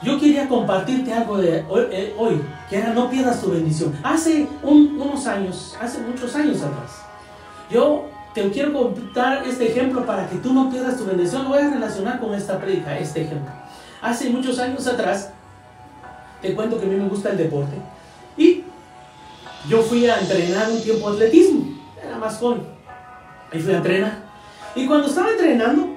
yo 0.02 0.18
quería 0.18 0.48
compartirte 0.48 1.12
algo 1.12 1.38
de 1.38 1.64
hoy, 1.68 1.86
eh, 1.90 2.42
que 2.68 2.76
era 2.76 2.92
no 2.92 3.08
pierdas 3.08 3.40
tu 3.40 3.50
bendición. 3.50 3.94
Hace 4.02 4.48
unos 4.62 5.26
años, 5.26 5.76
hace 5.80 6.00
muchos 6.00 6.34
años 6.34 6.60
atrás, 6.62 7.02
yo 7.70 8.08
te 8.34 8.50
quiero 8.50 8.72
contar 8.72 9.46
este 9.46 9.70
ejemplo 9.70 10.04
para 10.04 10.28
que 10.28 10.36
tú 10.36 10.52
no 10.52 10.70
pierdas 10.70 10.96
tu 10.96 11.04
bendición. 11.04 11.44
Lo 11.44 11.50
voy 11.50 11.60
a 11.60 11.70
relacionar 11.70 12.18
con 12.18 12.34
esta 12.34 12.58
predica, 12.58 12.98
este 12.98 13.22
ejemplo. 13.22 13.52
Hace 14.00 14.30
muchos 14.30 14.58
años 14.58 14.86
atrás, 14.86 15.30
te 16.40 16.54
cuento 16.54 16.80
que 16.80 16.86
a 16.86 16.88
mí 16.88 16.96
me 16.96 17.08
gusta 17.08 17.30
el 17.30 17.36
deporte. 17.36 17.76
Y 18.36 18.64
yo 19.68 19.82
fui 19.82 20.06
a 20.06 20.18
entrenar 20.18 20.70
un 20.70 20.82
tiempo 20.82 21.08
atletismo. 21.10 21.78
Era 22.04 22.18
más 22.18 22.38
joven. 22.38 22.62
Ahí 23.52 23.60
fui 23.60 23.72
a 23.72 23.76
entrenar. 23.76 24.22
Y 24.74 24.86
cuando 24.86 25.06
estaba 25.06 25.30
entrenando, 25.30 25.91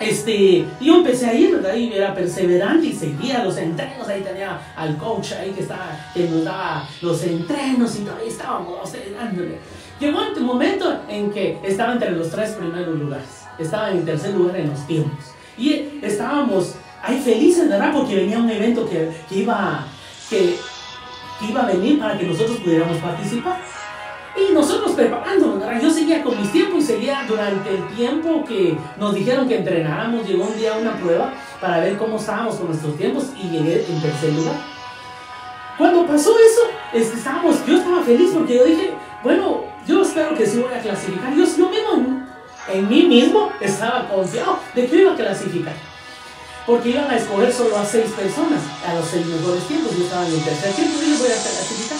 este, 0.00 0.64
yo 0.80 0.96
empecé 0.96 1.26
a 1.26 1.34
ir, 1.34 1.56
¿verdad? 1.56 1.74
Y 1.74 1.92
era 1.92 2.14
perseverante 2.14 2.86
y 2.86 2.92
seguía 2.92 3.42
los 3.44 3.56
entrenos. 3.56 4.06
Ahí 4.08 4.22
tenía 4.22 4.58
al 4.76 4.96
coach 4.96 5.32
ahí 5.32 5.50
que, 5.50 5.62
estaba, 5.62 6.10
que 6.14 6.28
nos 6.28 6.44
daba 6.44 6.88
los 7.02 7.22
entrenos 7.24 7.96
y 7.96 8.04
todavía 8.04 8.28
estábamos 8.28 8.92
dándole. 9.18 9.58
Llegó 9.98 10.20
un 10.36 10.44
momento 10.44 11.00
en 11.08 11.30
que 11.32 11.58
estaba 11.64 11.92
entre 11.92 12.12
los 12.12 12.30
tres 12.30 12.50
primeros 12.50 12.96
lugares. 12.96 13.44
Estaba 13.58 13.90
en 13.90 14.04
tercer 14.04 14.34
lugar 14.34 14.56
en 14.56 14.70
los 14.70 14.86
tiempos. 14.86 15.24
Y 15.56 15.98
estábamos 16.00 16.76
ahí 17.02 17.18
felices, 17.18 17.68
¿verdad? 17.68 17.92
Porque 17.92 18.14
venía 18.14 18.38
un 18.38 18.48
evento 18.48 18.88
que, 18.88 19.10
que 19.28 19.34
iba, 19.40 19.84
que, 20.30 20.56
que 21.40 21.46
iba 21.48 21.62
a 21.62 21.66
venir 21.66 21.98
para 21.98 22.16
que 22.16 22.24
nosotros 22.24 22.58
pudiéramos 22.58 22.98
participar. 22.98 23.60
Y 24.38 24.52
nosotros 24.52 24.92
preparándonos, 24.92 25.82
yo 25.82 25.90
seguía 25.90 26.22
con 26.22 26.40
mis 26.40 26.52
tiempos 26.52 26.84
y 26.84 26.86
seguía 26.86 27.24
durante 27.26 27.70
el 27.70 27.86
tiempo 27.88 28.44
que 28.44 28.76
nos 28.96 29.14
dijeron 29.14 29.48
que 29.48 29.58
entrenáramos, 29.58 30.26
llegó 30.26 30.44
un 30.44 30.56
día 30.56 30.74
una 30.74 30.96
prueba 30.96 31.32
para 31.60 31.78
ver 31.80 31.96
cómo 31.96 32.18
estábamos 32.18 32.56
con 32.56 32.68
nuestros 32.68 32.96
tiempos 32.96 33.26
y 33.36 33.48
llegué 33.48 33.84
en 33.88 34.00
tercer 34.00 34.32
lugar. 34.32 34.54
Cuando 35.76 36.06
pasó 36.06 36.36
eso, 36.38 36.60
estábamos, 36.92 37.64
yo 37.66 37.78
estaba 37.78 38.02
feliz 38.02 38.30
porque 38.32 38.56
yo 38.56 38.64
dije, 38.64 38.94
bueno, 39.24 39.64
yo 39.86 40.02
espero 40.02 40.34
que 40.36 40.46
sí 40.46 40.58
voy 40.58 40.72
a 40.72 40.80
clasificar. 40.80 41.34
Yo, 41.34 41.44
yo 41.44 41.68
mismo 41.68 41.92
en, 41.94 42.26
en 42.72 42.88
mí 42.88 43.02
mismo 43.04 43.50
estaba 43.60 44.08
confiado 44.08 44.58
de 44.74 44.86
que 44.86 44.96
iba 44.96 45.12
a 45.12 45.16
clasificar. 45.16 45.74
Porque 46.66 46.90
iban 46.90 47.10
a 47.10 47.16
escoger 47.16 47.52
solo 47.52 47.76
a 47.78 47.84
seis 47.84 48.10
personas, 48.10 48.60
a 48.86 48.94
los 48.94 49.06
seis 49.06 49.24
mejores 49.26 49.64
tiempos. 49.64 49.96
Yo 49.96 50.04
estaba 50.04 50.26
en 50.26 50.34
el 50.34 50.42
tercer 50.42 50.72
tiempo 50.74 50.98
y 51.02 51.12
yo 51.12 51.18
voy 51.18 51.28
a 51.28 51.42
clasificar. 51.42 51.98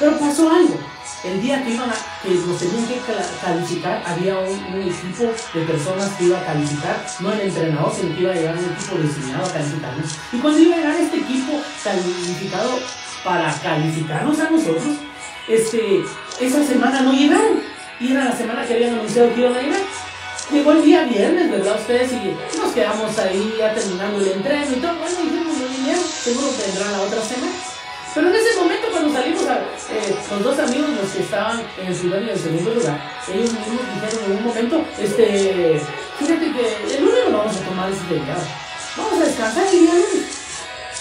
Pero 0.00 0.18
pasó 0.18 0.50
algo 0.50 0.92
el 1.24 1.40
día 1.40 1.62
que, 1.62 1.70
iban 1.70 1.88
a, 1.88 1.94
que 2.22 2.30
nos 2.30 2.58
tenían 2.58 2.86
que 2.86 3.00
calificar, 3.44 4.02
había 4.04 4.38
un, 4.38 4.82
equipo 4.82 5.32
de 5.54 5.60
personas 5.62 6.10
que 6.18 6.24
iba 6.24 6.40
a 6.40 6.44
calificar, 6.44 7.06
no 7.20 7.32
el 7.32 7.40
entrenador, 7.40 7.92
sino 7.94 8.14
que 8.14 8.22
iba 8.22 8.32
a 8.32 8.34
llegar 8.34 8.56
un 8.56 8.64
equipo 8.64 8.96
designado 8.96 9.46
a 9.46 9.52
calificarnos. 9.52 10.16
Y 10.32 10.38
cuando 10.38 10.58
iba 10.58 10.74
a 10.74 10.78
llegar 10.78 10.96
este 10.96 11.16
equipo 11.18 11.60
calificado 11.84 12.78
para 13.24 13.54
calificarnos 13.60 14.40
a 14.40 14.50
nosotros, 14.50 14.96
este, 15.48 16.04
esa 16.40 16.64
semana 16.64 17.02
no 17.02 17.12
llegaron. 17.12 17.60
Y 18.00 18.12
era 18.12 18.24
la 18.24 18.36
semana 18.36 18.66
que 18.66 18.74
habían 18.74 18.94
anunciado 18.94 19.32
que 19.32 19.40
iban 19.40 19.54
a 19.54 19.62
llegar. 19.62 19.80
Llegó 20.50 20.72
el 20.72 20.82
día 20.82 21.04
viernes, 21.04 21.50
¿verdad? 21.50 21.76
Ustedes 21.78 22.12
y 22.12 22.58
nos 22.58 22.72
quedamos 22.72 23.16
ahí 23.18 23.54
ya 23.58 23.72
terminando 23.72 24.18
el 24.18 24.32
entreno 24.32 24.66
y 24.72 24.80
todo. 24.80 24.96
Bueno, 24.96 25.16
dijimos, 25.22 25.56
muy 25.56 25.84
bien, 25.84 25.98
seguro 25.98 26.48
vendrán 26.58 26.92
la 26.92 27.00
otra 27.02 27.22
semana. 27.22 27.52
Pero 28.14 28.28
cuando 29.02 29.20
salimos, 29.20 29.46
a, 29.48 29.58
eh, 29.58 30.16
los 30.30 30.44
dos 30.44 30.58
amigos, 30.60 30.90
los 30.90 31.10
que 31.10 31.22
estaban 31.22 31.60
en 31.80 31.86
el 31.86 31.94
primer 31.94 32.22
y 32.22 32.24
en 32.24 32.30
el 32.30 32.38
segundo 32.38 32.74
lugar, 32.74 33.00
ellos 33.28 33.52
mismos 33.52 33.82
dijeron 33.94 34.30
en 34.30 34.36
un 34.38 34.44
momento, 34.44 34.84
este, 34.96 35.80
fíjate 36.18 36.52
que 36.52 36.94
el 36.96 37.04
lunes 37.04 37.24
no 37.30 37.38
vamos 37.38 37.56
a 37.56 37.60
tomar 37.60 37.90
ese 37.90 38.14
día, 38.14 38.36
vamos 38.96 39.20
a 39.20 39.24
descansar 39.24 39.66
el 39.66 39.80
día 39.80 39.94
lunes. 39.94 40.42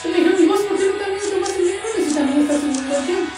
Y 0.03 0.07
dijeron, 0.07 0.41
¿y 0.41 0.45
vos 0.47 0.59
por 0.61 0.77
qué 0.77 0.85
no 0.85 1.45
el 1.45 1.63
día 1.63 1.75
lunes 1.77 2.15
también 2.15 2.41
estás 2.41 2.63
en 2.63 2.69
un 2.69 3.05
tiempo? 3.05 3.31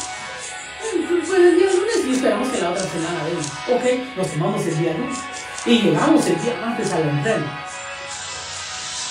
Pues 1.28 1.40
el 1.40 1.58
día 1.58 1.68
lunes 1.74 2.06
y 2.08 2.14
esperamos 2.14 2.48
que 2.50 2.62
la 2.62 2.70
otra 2.72 2.84
semana 2.84 3.20
venga. 3.26 3.76
Ok, 3.76 4.18
nos 4.18 4.28
tomamos 4.28 4.66
el 4.66 4.78
día 4.80 4.94
lunes. 4.94 5.18
Y 5.66 5.82
llegamos 5.82 6.26
el 6.26 6.42
día 6.42 6.56
martes 6.62 6.92
a 6.94 7.00
la 7.00 7.12
entreno. 7.12 7.46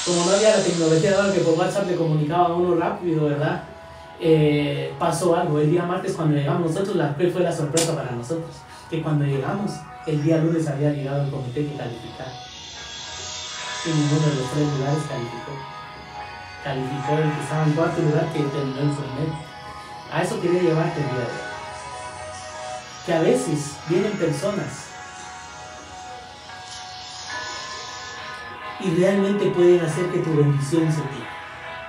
Como 0.07 0.25
no 0.25 0.33
había 0.33 0.57
la 0.57 0.65
tecnología 0.65 1.15
ahora 1.15 1.33
que 1.35 1.41
por 1.41 1.59
WhatsApp 1.59 1.89
le 1.89 1.97
comunicaba 1.97 2.47
a 2.47 2.55
uno 2.55 2.75
rápido, 2.75 3.25
¿verdad? 3.27 3.65
Eh, 4.25 4.95
pasó 5.01 5.35
algo. 5.35 5.59
El 5.59 5.69
día 5.69 5.85
martes 5.85 6.13
cuando 6.15 6.37
llegamos 6.37 6.71
nosotros, 6.71 6.95
la, 6.95 7.15
fue 7.15 7.43
la 7.43 7.53
sorpresa 7.53 7.97
para 7.97 8.13
nosotros. 8.13 8.55
Que 8.89 9.03
cuando 9.03 9.25
llegamos, 9.25 9.73
el 10.07 10.23
día 10.23 10.39
lunes 10.39 10.69
había 10.69 10.91
llegado 10.93 11.25
el 11.25 11.31
comité 11.31 11.67
que 11.67 11.77
calificar. 11.77 12.29
Y 13.85 13.89
ninguno 13.89 14.29
de 14.29 14.35
los 14.37 14.51
tres 14.53 14.79
lugares 14.79 15.03
calificó. 15.09 15.53
Calificó 16.63 17.13
el 17.19 17.33
que 17.33 17.43
estaba 17.43 17.65
en 17.65 17.73
cuarto 17.73 18.03
lugar 18.03 18.33
que 18.33 18.39
terminó 18.39 18.81
el 18.81 18.91
primer. 18.91 19.29
A 20.13 20.23
eso 20.23 20.41
quería 20.41 20.63
llevarte 20.63 21.01
el 21.01 21.07
día 21.07 21.17
de 21.17 21.25
hoy. 21.25 21.53
Que 23.05 23.15
a 23.15 23.21
veces 23.23 23.77
vienen 23.89 24.13
personas 24.13 24.87
y 28.79 28.95
realmente 28.95 29.51
pueden 29.51 29.81
hacer 29.81 30.07
que 30.11 30.19
tu 30.19 30.37
bendición 30.37 30.93
se 30.93 31.03
pierda. 31.03 31.22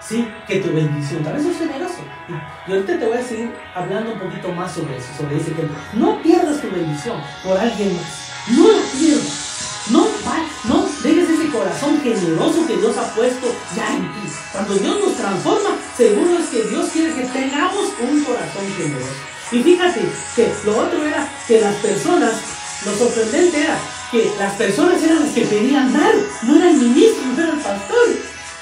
Sí, 0.07 0.27
que 0.47 0.57
tu 0.57 0.73
bendición. 0.73 1.23
Tal 1.23 1.33
vez 1.33 1.43
sos 1.43 1.57
generoso. 1.57 1.99
Y, 2.27 2.71
ahorita 2.71 2.99
te 2.99 3.05
voy 3.05 3.17
a 3.17 3.23
seguir 3.23 3.51
hablando 3.73 4.13
un 4.13 4.19
poquito 4.19 4.51
más 4.51 4.73
sobre 4.73 4.97
eso, 4.97 5.07
sobre 5.17 5.37
ese 5.37 5.51
tema. 5.51 5.69
No 5.93 6.21
pierdas 6.21 6.61
tu 6.61 6.69
bendición 6.69 7.21
por 7.43 7.57
alguien 7.57 7.95
más. 7.95 8.29
No 8.49 8.67
la 8.67 8.81
pierdas. 8.99 9.53
No, 9.91 10.07
no 10.65 10.87
dejes 11.03 11.29
ese 11.29 11.49
corazón 11.49 11.99
generoso 12.01 12.65
que 12.65 12.77
Dios 12.77 12.97
ha 12.97 13.13
puesto 13.15 13.47
ya 13.75 13.95
en 13.95 14.01
ti. 14.13 14.29
Cuando 14.51 14.75
Dios 14.75 14.99
nos 14.99 15.15
transforma, 15.15 15.69
seguro 15.97 16.37
es 16.39 16.49
que 16.49 16.63
Dios 16.69 16.89
quiere 16.91 17.13
que 17.13 17.23
tengamos 17.23 17.91
un 17.99 18.23
corazón 18.23 18.65
generoso. 18.77 19.11
Y 19.51 19.61
fíjate 19.61 20.01
que 20.35 20.53
lo 20.65 20.77
otro 20.77 21.05
era 21.05 21.27
que 21.47 21.59
las 21.59 21.75
personas, 21.75 22.33
lo 22.85 22.95
sorprendente 22.95 23.61
era 23.61 23.77
que 24.09 24.31
las 24.39 24.53
personas 24.53 25.03
eran 25.03 25.19
las 25.19 25.33
que 25.33 25.41
pedían 25.41 25.91
dar, 25.91 26.13
no 26.43 26.55
era 26.55 26.69
el 26.69 26.77
ministro, 26.77 27.25
no 27.35 27.43
era 27.43 27.53
el 27.53 27.59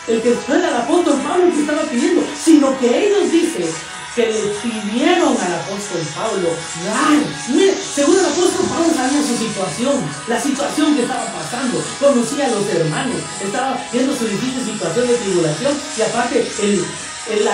el 0.08 0.22
que 0.22 0.36
era 0.48 0.70
el 0.70 0.76
apóstol 0.76 1.22
Pablo 1.22 1.54
que 1.54 1.62
estaba 1.62 1.84
pidiendo, 1.84 2.24
sino 2.44 2.78
que 2.80 3.08
ellos 3.08 3.32
dicen 3.32 3.68
que 4.16 4.28
le 4.28 4.42
pidieron 4.62 5.38
al 5.40 5.54
apóstol 5.56 6.02
Pablo 6.14 6.50
dar. 6.86 7.18
Mire, 7.48 7.78
según 7.96 8.20
el 8.20 8.26
apóstol 8.26 8.66
Pablo 8.68 8.94
sabía 8.94 9.22
su 9.24 9.38
situación, 9.38 10.04
la 10.28 10.42
situación 10.42 10.96
que 10.96 11.04
estaba 11.04 11.26
pasando, 11.32 11.82
conocía 12.00 12.48
a 12.48 12.50
los 12.50 12.68
hermanos, 12.68 13.22
estaba 13.42 13.80
viendo 13.92 14.16
su 14.16 14.28
difícil 14.28 14.66
situación 14.66 15.08
de 15.08 15.16
tribulación 15.16 15.74
y 15.98 16.02
aparte 16.02 16.46
el, 16.62 16.86
el, 17.30 17.50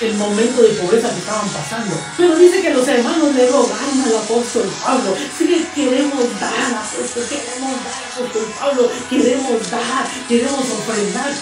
el 0.00 0.14
momento 0.16 0.60
de 0.62 0.70
pobreza 0.70 1.08
que 1.08 1.20
estaban 1.20 1.48
pasando. 1.48 1.96
Pero 2.18 2.36
dice 2.36 2.60
que 2.60 2.74
los 2.74 2.86
hermanos 2.86 3.34
le 3.34 3.46
rogaron 3.46 4.02
al 4.04 4.16
apóstol 4.16 4.70
Pablo. 4.82 5.16
Sí, 5.38 5.66
queremos 5.74 6.24
dar, 6.38 6.84
apóstol, 6.84 7.24
queremos 7.30 7.72
dar, 7.84 8.04
apóstol 8.12 8.54
Pablo, 8.58 8.90
queremos 9.08 9.70
dar, 9.70 10.06
queremos 10.28 10.64
ofrendar. 10.70 11.32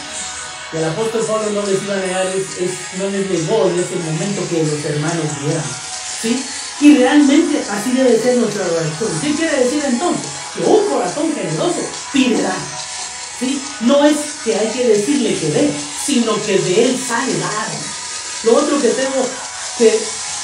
Y 0.73 0.76
el 0.79 0.85
apóstol 0.85 1.25
Pablo 1.26 1.50
no 1.50 1.67
les 1.67 1.83
iba 1.83 1.95
a 1.95 1.99
negar, 1.99 2.26
es, 2.26 2.99
no 2.99 3.11
les 3.11 3.29
negó 3.29 3.69
en 3.69 3.79
ese 3.79 3.97
momento 3.97 4.49
que 4.49 4.64
los 4.64 4.85
hermanos 4.85 5.26
dieran. 5.45 5.64
¿Sí? 6.23 6.43
Y 6.81 6.97
realmente 6.97 7.62
así 7.71 7.93
debe 7.93 8.19
ser 8.19 8.37
nuestra 8.38 8.64
oración. 8.64 9.11
¿Qué 9.21 9.35
quiere 9.35 9.64
decir 9.64 9.83
entonces? 9.85 10.26
Que 10.57 10.64
un 10.64 10.88
corazón 10.88 11.33
generoso 11.35 11.81
pide. 12.12 12.43
¿Sí? 13.38 13.62
No 13.81 14.05
es 14.05 14.17
que 14.45 14.57
hay 14.57 14.69
que 14.69 14.88
decirle 14.88 15.35
que 15.38 15.50
dé, 15.50 15.71
sino 16.05 16.41
que 16.43 16.59
de 16.59 16.85
él 16.85 16.99
sale 16.99 17.37
dar. 17.38 17.69
Lo 18.44 18.57
otro 18.57 18.81
que 18.81 18.88
tengo 18.88 19.27
que, 19.79 20.01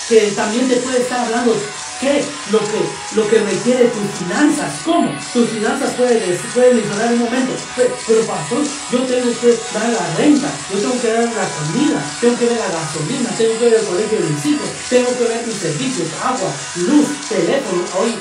que 0.09 0.33
también 0.33 0.69
te 0.69 0.77
puede 0.77 1.01
estar 1.01 1.25
hablando, 1.25 1.57
¿qué? 2.01 2.25
Lo 2.51 2.59
que, 2.61 2.81
lo 3.15 3.29
que 3.29 3.39
requiere 3.39 3.89
tus 3.89 4.11
finanzas. 4.19 4.73
¿Cómo? 4.85 5.11
Tus 5.33 5.49
finanzas 5.51 5.95
pueden, 5.95 6.39
pueden 6.55 6.77
mencionar 6.77 7.13
un 7.13 7.19
momento. 7.21 7.53
Pero, 7.77 7.97
pero, 8.07 8.27
pastor, 8.27 8.65
yo 8.93 8.99
tengo 9.03 9.41
que 9.41 9.59
dar 9.75 9.91
la 9.91 10.15
renta, 10.17 10.49
yo 10.73 10.79
tengo 10.79 11.01
que 11.01 11.13
dar 11.13 11.25
la 11.25 11.49
comida, 11.49 12.01
tengo 12.21 12.39
que 12.39 12.47
ver 12.47 12.59
la 12.59 12.69
gasolina, 12.69 13.31
tengo 13.37 13.59
que 13.59 13.65
ver 13.65 13.75
el 13.75 13.87
colegio 13.87 14.19
de 14.21 14.29
mis 14.31 14.47
hijos, 14.47 14.69
tengo 14.89 15.19
que 15.19 15.25
ver 15.25 15.47
mis 15.47 15.57
servicios, 15.57 16.09
agua, 16.23 16.53
luz, 16.77 17.07
teléfono, 17.29 17.83
hoy 17.99 18.15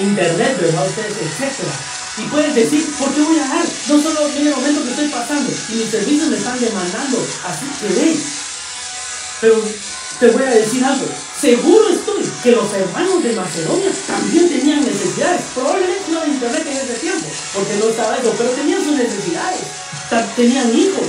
internet, 0.00 0.58
¿verdad? 0.60 0.86
Ustedes, 0.86 1.16
etcétera. 1.16 1.72
Y 2.18 2.22
puedes 2.22 2.54
decir, 2.54 2.84
¿por 2.98 3.14
qué 3.14 3.20
voy 3.20 3.38
a 3.38 3.46
dar? 3.46 3.64
No 3.88 4.02
solo 4.02 4.28
en 4.28 4.46
el 4.46 4.54
momento 4.54 4.82
que 4.82 4.90
estoy 4.90 5.08
pasando 5.08 5.50
y 5.68 5.72
mis 5.74 5.88
servicios 5.88 6.28
me 6.28 6.36
están 6.36 6.58
demandando. 6.58 7.24
Así 7.46 7.66
que 7.80 7.94
ven, 7.94 8.20
pero 9.40 9.62
te 10.18 10.26
voy 10.28 10.42
a 10.42 10.50
decir 10.50 10.84
algo. 10.84 11.06
Seguro 11.40 11.88
estoy 11.90 12.07
que 12.42 12.52
los 12.52 12.72
hermanos 12.72 13.22
de 13.22 13.32
Macedonia 13.32 13.90
también 14.06 14.48
tenían 14.48 14.84
necesidades. 14.84 15.42
Probablemente 15.54 16.10
no 16.10 16.20
de 16.20 16.28
internet 16.28 16.66
en 16.66 16.76
ese 16.76 16.94
tiempo, 17.00 17.26
porque 17.54 17.76
no 17.76 17.88
estaba 17.88 18.16
eso, 18.16 18.34
pero 18.36 18.50
tenían 18.50 18.84
sus 18.84 18.96
necesidades. 18.96 19.60
Tenían 20.36 20.76
hijos, 20.78 21.06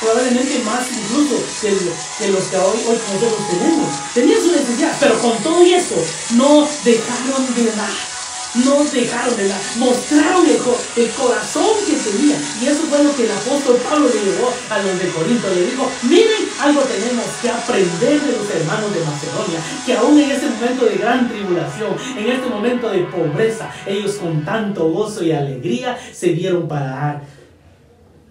probablemente 0.00 0.58
más 0.60 0.86
incluso 0.90 1.42
que, 1.60 2.30
los 2.30 2.44
que 2.44 2.56
hoy, 2.56 2.78
hoy 2.88 2.98
nosotros 3.12 3.48
tenemos. 3.50 3.88
Tenían 4.14 4.40
sus 4.40 4.52
necesidades, 4.52 4.96
pero 5.00 5.18
con 5.20 5.36
todo 5.42 5.62
eso 5.64 5.96
no 6.34 6.66
dejaron 6.84 7.54
de 7.54 7.64
dar 7.72 8.07
no 8.54 8.84
dejaron 8.84 9.36
de 9.36 9.48
dar, 9.48 9.60
mostraron 9.76 10.46
el, 10.46 10.58
el, 11.02 11.10
corazón 11.10 11.76
que 11.86 11.96
tenía. 11.96 12.36
Y 12.60 12.66
eso 12.66 12.82
fue 12.88 13.02
lo 13.02 13.14
que 13.14 13.24
el 13.24 13.32
apóstol 13.32 13.76
Pablo 13.88 14.08
le 14.08 14.30
llevó 14.30 14.52
a 14.70 14.78
los 14.78 14.98
de 14.98 15.08
Corinto. 15.08 15.48
Le 15.54 15.66
dijo, 15.66 15.90
miren, 16.02 16.48
algo 16.60 16.80
tenemos 16.82 17.24
que 17.42 17.50
aprender 17.50 18.20
de 18.20 18.32
los 18.32 18.50
hermanos 18.50 18.94
de 18.94 19.00
Macedonia, 19.00 19.60
que 19.84 19.94
aún 19.94 20.18
en 20.18 20.30
este 20.30 20.46
momento 20.46 20.84
de 20.86 20.96
gran 20.96 21.28
tribulación, 21.28 21.96
en 22.16 22.28
este 22.28 22.48
momento 22.48 22.90
de 22.90 22.98
pobreza, 23.04 23.70
ellos 23.86 24.16
con 24.16 24.44
tanto 24.44 24.88
gozo 24.90 25.22
y 25.22 25.32
alegría 25.32 25.98
se 26.12 26.28
dieron 26.28 26.66
para 26.68 26.86
dar 26.86 27.37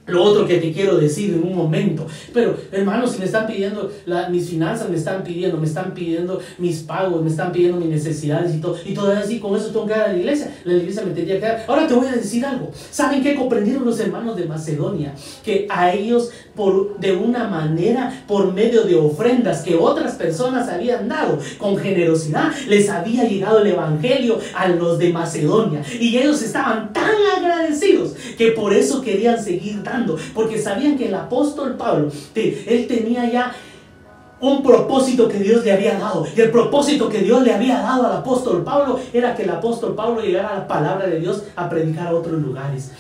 lo 0.08 0.24
otro 0.24 0.48
que 0.48 0.58
te 0.58 0.72
quiero 0.72 0.98
decir 0.98 1.34
en 1.34 1.44
un 1.44 1.56
momento. 1.56 2.08
Pero, 2.34 2.58
hermanos, 2.72 3.12
si 3.12 3.20
me 3.20 3.26
están 3.26 3.46
pidiendo 3.46 3.92
mis 4.32 4.50
finanzas, 4.50 4.90
me 4.90 4.96
están 4.96 5.24
pidiendo, 5.24 5.58
me 5.58 5.68
están 5.68 5.94
pidiendo 5.94 6.40
mis 6.58 6.80
pagos, 6.80 7.22
me 7.22 7.30
están 7.30 7.52
pidiendo 7.52 7.78
mis 7.78 7.90
necesidades 7.90 8.56
y 8.56 8.60
todo. 8.60 8.78
Y 8.86 8.94
todavía 8.94 9.24
así, 9.24 9.40
con 9.40 9.56
eso 9.56 9.68
tengo 9.68 9.86
que 9.86 9.94
dar 9.94 10.10
a 10.10 10.14
la 10.14 10.18
iglesia. 10.18 10.56
La 10.64 10.74
iglesia 10.74 11.04
me 11.04 11.12
tendría 11.12 11.40
que 11.40 11.46
dar. 11.46 11.66
Ahora 11.68 11.88
te 11.88 11.94
voy 11.94 12.08
a 12.08 12.14
decir 12.14 12.46
algo. 12.46 12.72
¿Saben 12.92 13.22
qué 13.22 13.36
comprendieron 13.36 13.86
los 13.86 14.00
hermanos 14.00 14.38
de 14.38 14.46
Macedonia? 14.46 15.14
Que 15.44 15.68
a 15.70 15.94
ellos, 15.94 16.32
por, 16.56 16.98
de 17.00 17.14
una 17.14 17.48
manera, 17.48 18.24
por 18.28 18.54
medio 18.54 18.84
de 18.84 18.96
ofrendas 18.96 19.62
que 19.62 19.76
otras 19.76 20.16
personas 20.16 20.70
habían 20.70 21.08
dado, 21.08 21.40
con 21.58 21.78
generosidad, 21.78 22.52
les 22.68 22.90
había 22.90 23.26
llegado 23.26 23.60
el 23.60 23.68
evangelio 23.68 24.40
a 24.56 24.70
los 24.70 24.98
de 25.00 25.12
Macedonia. 25.12 25.82
Y 26.00 26.18
ellos 26.18 26.42
estaban 26.42 26.94
tan 26.94 27.12
agradecidos 27.38 28.14
que 28.38 28.52
por 28.52 28.74
eso 28.74 29.02
querían 29.02 29.44
seguir 29.44 29.84
dando 29.84 29.97
porque 30.34 30.60
sabían 30.60 30.98
que 30.98 31.08
el 31.08 31.16
apóstol 31.16 31.76
Pablo, 31.76 32.12
él 32.36 32.86
tenía 32.88 33.30
ya 33.30 33.56
un 34.40 34.62
propósito 34.62 35.28
que 35.28 35.40
Dios 35.40 35.64
le 35.64 35.74
había 35.74 35.98
dado. 35.98 36.26
Y 36.36 36.40
el 36.42 36.52
propósito 36.52 37.10
que 37.10 37.20
Dios 37.20 37.42
le 37.44 37.54
había 37.54 37.80
dado 37.80 38.06
al 38.08 38.18
apóstol 38.18 38.64
Pablo 38.64 39.00
era 39.14 39.36
que 39.36 39.44
el 39.44 39.50
apóstol 39.50 39.96
Pablo 39.96 40.22
llegara 40.22 40.50
a 40.50 40.60
la 40.60 40.68
palabra 40.68 41.08
de 41.08 41.20
Dios 41.20 41.44
a 41.56 41.70
predicar 41.70 42.08
a 42.08 42.16
otros 42.16 42.42
lugares. 42.42 42.92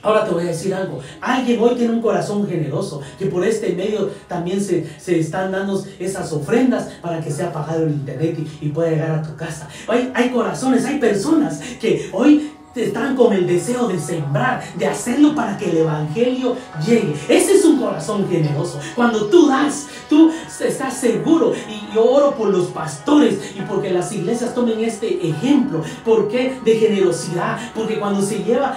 Ahora 0.00 0.24
te 0.24 0.30
voy 0.30 0.44
a 0.44 0.46
decir 0.46 0.72
algo. 0.72 1.00
Alguien 1.20 1.60
hoy 1.60 1.74
tiene 1.74 1.92
un 1.92 2.00
corazón 2.00 2.48
generoso, 2.48 3.02
que 3.18 3.26
por 3.26 3.44
este 3.44 3.74
medio 3.74 4.10
también 4.28 4.60
se, 4.60 4.86
están 5.06 5.50
dando 5.50 5.82
esas 5.98 6.32
ofrendas 6.32 6.88
para 7.02 7.20
que 7.20 7.32
sea 7.32 7.52
pagado 7.52 7.82
el 7.82 7.90
internet 7.90 8.38
y, 8.38 8.66
y 8.66 8.68
pueda 8.70 8.90
llegar 8.90 9.10
a 9.10 9.22
tu 9.22 9.34
casa. 9.34 9.68
Hay, 9.88 10.12
hay 10.14 10.30
corazones, 10.30 10.84
hay 10.84 10.98
personas 10.98 11.60
que 11.80 12.08
hoy 12.12 12.52
están 12.74 13.16
con 13.16 13.32
el 13.32 13.46
deseo 13.46 13.88
de 13.88 13.98
sembrar, 13.98 14.62
de 14.76 14.86
hacerlo 14.86 15.34
para 15.34 15.56
que 15.56 15.70
el 15.70 15.78
Evangelio 15.78 16.56
llegue. 16.86 17.14
Ese 17.28 17.54
es 17.54 17.64
un 17.64 17.80
corazón 17.80 18.28
generoso. 18.28 18.78
Cuando 18.94 19.26
tú 19.26 19.48
das, 19.48 19.86
tú 20.08 20.30
estás 20.60 20.94
seguro. 20.94 21.52
Y 21.68 21.94
yo 21.94 22.04
oro 22.04 22.34
por 22.34 22.48
los 22.48 22.66
pastores 22.68 23.52
y 23.56 23.62
porque 23.62 23.90
las 23.90 24.12
iglesias 24.12 24.54
tomen 24.54 24.80
este 24.80 25.28
ejemplo. 25.28 25.82
¿Por 26.04 26.28
qué? 26.28 26.58
De 26.64 26.76
generosidad. 26.76 27.58
Porque 27.74 27.98
cuando 27.98 28.22
se 28.22 28.42
lleva 28.44 28.76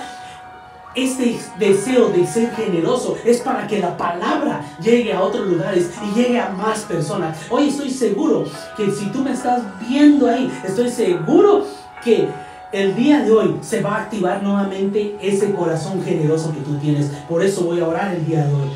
este 0.94 1.40
deseo 1.58 2.10
de 2.10 2.28
ser 2.28 2.54
generoso 2.54 3.16
es 3.24 3.40
para 3.40 3.66
que 3.66 3.80
la 3.80 3.96
palabra 3.96 4.62
llegue 4.82 5.14
a 5.14 5.22
otros 5.22 5.48
lugares 5.48 5.90
y 6.06 6.20
llegue 6.20 6.40
a 6.40 6.50
más 6.50 6.80
personas. 6.82 7.38
Hoy 7.50 7.70
estoy 7.70 7.90
seguro 7.90 8.46
que 8.76 8.92
si 8.92 9.06
tú 9.08 9.20
me 9.20 9.32
estás 9.32 9.62
viendo 9.88 10.28
ahí, 10.28 10.52
estoy 10.66 10.90
seguro 10.90 11.66
que 12.04 12.28
el 12.72 12.96
día 12.96 13.22
de 13.22 13.32
hoy 13.32 13.58
se 13.62 13.82
va 13.82 13.96
a 13.96 14.02
activar 14.04 14.42
nuevamente 14.42 15.18
ese 15.22 15.52
corazón 15.52 16.04
generoso 16.04 16.54
que 16.54 16.62
tú 16.62 16.78
tienes. 16.78 17.08
Por 17.28 17.44
eso 17.44 17.64
voy 17.64 17.80
a 17.80 17.88
orar 17.88 18.14
el 18.14 18.26
día 18.26 18.46
de 18.46 18.54
hoy. 18.54 18.70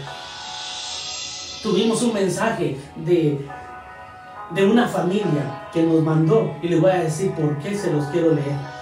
Tuvimos 1.63 2.01
un 2.03 2.13
mensaje 2.13 2.77
de, 2.97 3.47
de 4.53 4.65
una 4.65 4.87
familia 4.87 5.69
que 5.73 5.81
nos 5.81 6.03
mandó 6.03 6.53
y 6.61 6.67
les 6.67 6.79
voy 6.79 6.91
a 6.91 7.03
decir 7.03 7.31
por 7.31 7.57
qué 7.59 7.75
se 7.75 7.91
los 7.91 8.05
quiero 8.07 8.33
leer. 8.33 8.75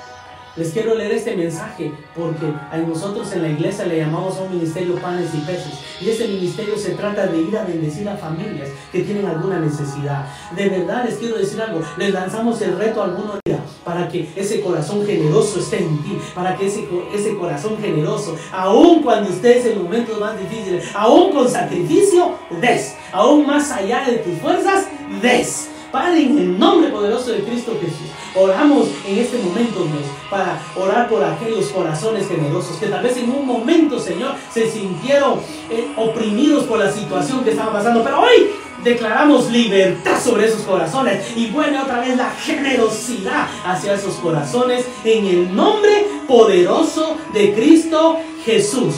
Les 0.56 0.72
quiero 0.72 0.94
leer 0.94 1.12
este 1.14 1.36
mensaje 1.36 1.92
porque 2.16 2.46
a 2.72 2.78
nosotros 2.78 3.32
en 3.34 3.42
la 3.42 3.50
iglesia 3.50 3.86
le 3.86 3.98
llamamos 3.98 4.38
a 4.38 4.44
un 4.44 4.52
ministerio 4.52 4.96
panes 4.96 5.34
y 5.34 5.40
peces. 5.40 5.80
Y 6.00 6.10
ese 6.10 6.28
ministerio 6.28 6.78
se 6.78 6.92
trata 6.92 7.26
de 7.26 7.42
ir 7.42 7.58
a 7.58 7.64
bendecir 7.64 8.08
a 8.10 8.18
familias 8.18 8.70
que 8.92 9.02
tienen 9.02 9.26
alguna 9.26 9.60
necesidad. 9.60 10.28
De 10.56 10.70
verdad 10.70 11.06
les 11.06 11.18
quiero 11.18 11.38
decir 11.38 11.60
algo. 11.62 11.82
Les 11.98 12.14
lanzamos 12.14 12.62
el 12.62 12.78
reto 12.78 13.02
a 13.02 13.06
algunos 13.06 13.43
para 13.84 14.08
que 14.08 14.28
ese 14.36 14.62
corazón 14.62 15.06
generoso 15.06 15.60
esté 15.60 15.80
en 15.80 15.98
ti. 16.04 16.18
Para 16.34 16.56
que 16.56 16.68
ese, 16.68 16.88
ese 17.14 17.36
corazón 17.36 17.78
generoso, 17.80 18.36
aun 18.52 19.02
cuando 19.04 19.30
estés 19.30 19.66
en 19.66 19.84
momentos 19.84 20.20
más 20.20 20.40
difíciles, 20.40 20.86
aun 20.94 21.32
con 21.32 21.50
sacrificio, 21.50 22.34
des. 22.62 22.96
Aún 23.12 23.46
más 23.46 23.72
allá 23.72 24.06
de 24.06 24.18
tus 24.18 24.40
fuerzas, 24.40 24.88
des. 25.22 25.70
Padre, 25.94 26.24
en 26.24 26.40
el 26.40 26.58
nombre 26.58 26.90
poderoso 26.90 27.32
de 27.32 27.44
Cristo 27.44 27.78
Jesús, 27.80 28.08
oramos 28.34 28.88
en 29.08 29.20
este 29.20 29.38
momento, 29.38 29.84
Dios, 29.84 30.06
para 30.28 30.60
orar 30.76 31.08
por 31.08 31.24
aquellos 31.24 31.68
corazones 31.68 32.28
generosos 32.28 32.78
que 32.78 32.88
tal 32.88 33.04
vez 33.04 33.16
en 33.18 33.30
un 33.30 33.46
momento, 33.46 34.00
Señor, 34.00 34.34
se 34.52 34.68
sintieron 34.72 35.34
eh, 35.70 35.88
oprimidos 35.96 36.64
por 36.64 36.80
la 36.80 36.92
situación 36.92 37.44
que 37.44 37.52
estaba 37.52 37.74
pasando. 37.74 38.04
Pero 38.04 38.22
hoy 38.22 38.50
declaramos 38.84 39.50
libertad 39.50 40.22
sobre 40.22 40.48
esos 40.48 40.62
corazones 40.62 41.26
y 41.36 41.48
vuelve 41.48 41.80
otra 41.80 42.00
vez 42.00 42.18
la 42.18 42.32
generosidad 42.32 43.48
hacia 43.66 43.94
esos 43.94 44.16
corazones 44.16 44.86
en 45.04 45.26
el 45.26 45.56
nombre 45.56 46.08
poderoso 46.28 47.18
de 47.34 47.54
Cristo 47.54 48.20
Jesús. 48.46 48.96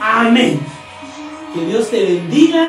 Amén. 0.00 0.60
Que 1.54 1.66
Dios 1.66 1.90
te 1.90 2.02
bendiga. 2.04 2.58